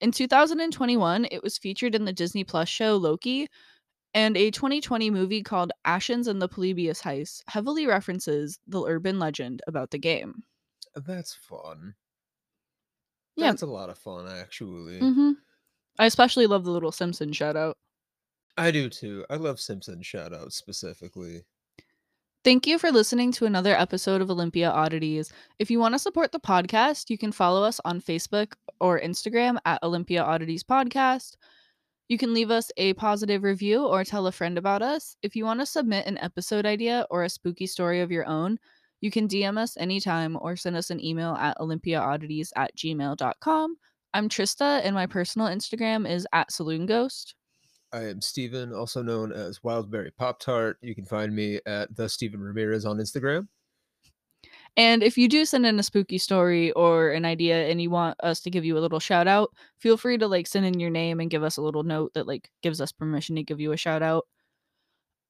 In 0.00 0.10
2021, 0.10 1.26
it 1.30 1.42
was 1.42 1.58
featured 1.58 1.94
in 1.94 2.06
the 2.06 2.14
Disney 2.14 2.42
Plus 2.42 2.70
show 2.70 2.96
Loki, 2.96 3.48
and 4.14 4.34
a 4.34 4.50
2020 4.50 5.10
movie 5.10 5.42
called 5.42 5.72
Ashens 5.86 6.26
and 6.26 6.40
the 6.40 6.48
Polybius 6.48 7.02
Heist 7.02 7.42
heavily 7.48 7.86
references 7.86 8.58
the 8.66 8.82
urban 8.82 9.18
legend 9.18 9.60
about 9.66 9.90
the 9.90 9.98
game. 9.98 10.44
That's 11.06 11.34
fun. 11.34 11.94
Yeah. 13.36 13.50
That's 13.50 13.62
a 13.62 13.66
lot 13.66 13.90
of 13.90 13.98
fun, 13.98 14.26
actually. 14.28 14.98
hmm 14.98 15.32
I 15.98 16.06
especially 16.06 16.46
love 16.46 16.64
the 16.64 16.70
little 16.70 16.92
Simpson 16.92 17.32
shout 17.32 17.56
out. 17.56 17.76
I 18.56 18.70
do 18.70 18.88
too. 18.88 19.24
I 19.30 19.36
love 19.36 19.60
Simpson 19.60 20.02
shout 20.02 20.32
outs 20.32 20.56
specifically. 20.56 21.44
Thank 22.44 22.66
you 22.66 22.78
for 22.78 22.90
listening 22.92 23.32
to 23.32 23.46
another 23.46 23.74
episode 23.76 24.20
of 24.20 24.30
Olympia 24.30 24.70
Oddities. 24.70 25.32
If 25.58 25.70
you 25.70 25.80
want 25.80 25.94
to 25.94 25.98
support 25.98 26.30
the 26.32 26.40
podcast, 26.40 27.10
you 27.10 27.18
can 27.18 27.32
follow 27.32 27.62
us 27.64 27.80
on 27.84 28.00
Facebook 28.00 28.54
or 28.80 29.00
Instagram 29.00 29.58
at 29.64 29.82
Olympia 29.82 30.22
Oddities 30.22 30.62
Podcast. 30.62 31.34
You 32.08 32.16
can 32.16 32.32
leave 32.32 32.50
us 32.50 32.70
a 32.76 32.94
positive 32.94 33.42
review 33.42 33.84
or 33.84 34.02
tell 34.02 34.28
a 34.28 34.32
friend 34.32 34.56
about 34.56 34.82
us. 34.82 35.16
If 35.22 35.36
you 35.36 35.44
want 35.44 35.60
to 35.60 35.66
submit 35.66 36.06
an 36.06 36.16
episode 36.18 36.64
idea 36.64 37.06
or 37.10 37.24
a 37.24 37.28
spooky 37.28 37.66
story 37.66 38.00
of 38.00 38.10
your 38.10 38.26
own, 38.26 38.58
you 39.00 39.10
can 39.10 39.28
DM 39.28 39.58
us 39.58 39.76
anytime 39.76 40.36
or 40.40 40.56
send 40.56 40.76
us 40.76 40.90
an 40.90 41.04
email 41.04 41.34
at 41.34 41.58
olympiaoddities 41.58 42.50
at 42.56 42.76
gmail.com. 42.76 43.76
I'm 44.14 44.28
Trista, 44.28 44.80
and 44.82 44.94
my 44.94 45.06
personal 45.06 45.48
Instagram 45.48 46.08
is 46.08 46.26
at 46.32 46.50
Saloon 46.50 46.86
Ghost. 46.86 47.34
I 47.92 48.04
am 48.04 48.20
Steven, 48.20 48.72
also 48.72 49.02
known 49.02 49.32
as 49.32 49.60
Wildberry 49.60 50.10
Pop 50.16 50.40
Tart. 50.40 50.78
You 50.82 50.94
can 50.94 51.04
find 51.04 51.34
me 51.34 51.60
at 51.66 51.94
the 51.96 52.08
Steven 52.08 52.40
Ramirez 52.40 52.84
on 52.84 52.98
Instagram. 52.98 53.48
And 54.76 55.02
if 55.02 55.18
you 55.18 55.28
do 55.28 55.44
send 55.44 55.66
in 55.66 55.78
a 55.78 55.82
spooky 55.82 56.18
story 56.18 56.70
or 56.72 57.10
an 57.10 57.24
idea 57.24 57.68
and 57.68 57.82
you 57.82 57.90
want 57.90 58.16
us 58.22 58.40
to 58.42 58.50
give 58.50 58.64
you 58.64 58.78
a 58.78 58.80
little 58.80 59.00
shout 59.00 59.26
out, 59.26 59.52
feel 59.78 59.96
free 59.96 60.18
to 60.18 60.28
like 60.28 60.46
send 60.46 60.66
in 60.66 60.78
your 60.78 60.90
name 60.90 61.20
and 61.20 61.30
give 61.30 61.42
us 61.42 61.56
a 61.56 61.62
little 61.62 61.82
note 61.82 62.12
that 62.14 62.26
like 62.26 62.50
gives 62.62 62.80
us 62.80 62.92
permission 62.92 63.36
to 63.36 63.42
give 63.42 63.60
you 63.60 63.72
a 63.72 63.76
shout 63.76 64.02
out. 64.02 64.26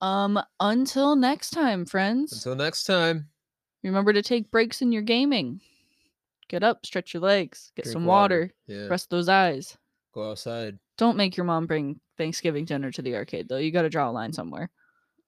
Um 0.01 0.39
until 0.61 1.17
next 1.17 1.51
time, 1.51 1.87
friends. 1.87 2.33
Until 2.33 2.57
next 2.57 2.85
time. 2.85 3.29
Remember 3.83 4.12
to 4.12 4.23
take 4.23 4.51
breaks 4.51 4.83
in 4.83 4.93
your 4.93 5.03
gaming. 5.03 5.61
Get 6.49 6.62
up, 6.62 6.85
stretch 6.87 7.14
your 7.14 7.23
legs, 7.23 7.73
get 7.77 7.85
Drink 7.85 7.93
some 7.95 8.05
water, 8.05 8.53
Yeah. 8.67 8.87
rest 8.88 9.11
those 9.11 9.29
eyes. 9.29 9.77
Go 10.12 10.31
outside. 10.31 10.79
Don't 10.97 11.17
make 11.17 11.37
your 11.37 11.45
mom 11.45 11.67
bring 11.67 12.01
Thanksgiving 12.17 12.64
dinner 12.64 12.91
to 12.91 13.03
the 13.03 13.14
arcade 13.14 13.49
though. 13.49 13.59
You 13.59 13.71
got 13.71 13.83
to 13.83 13.91
draw 13.91 14.11
a 14.11 14.12
line 14.12 14.33
somewhere. 14.33 14.71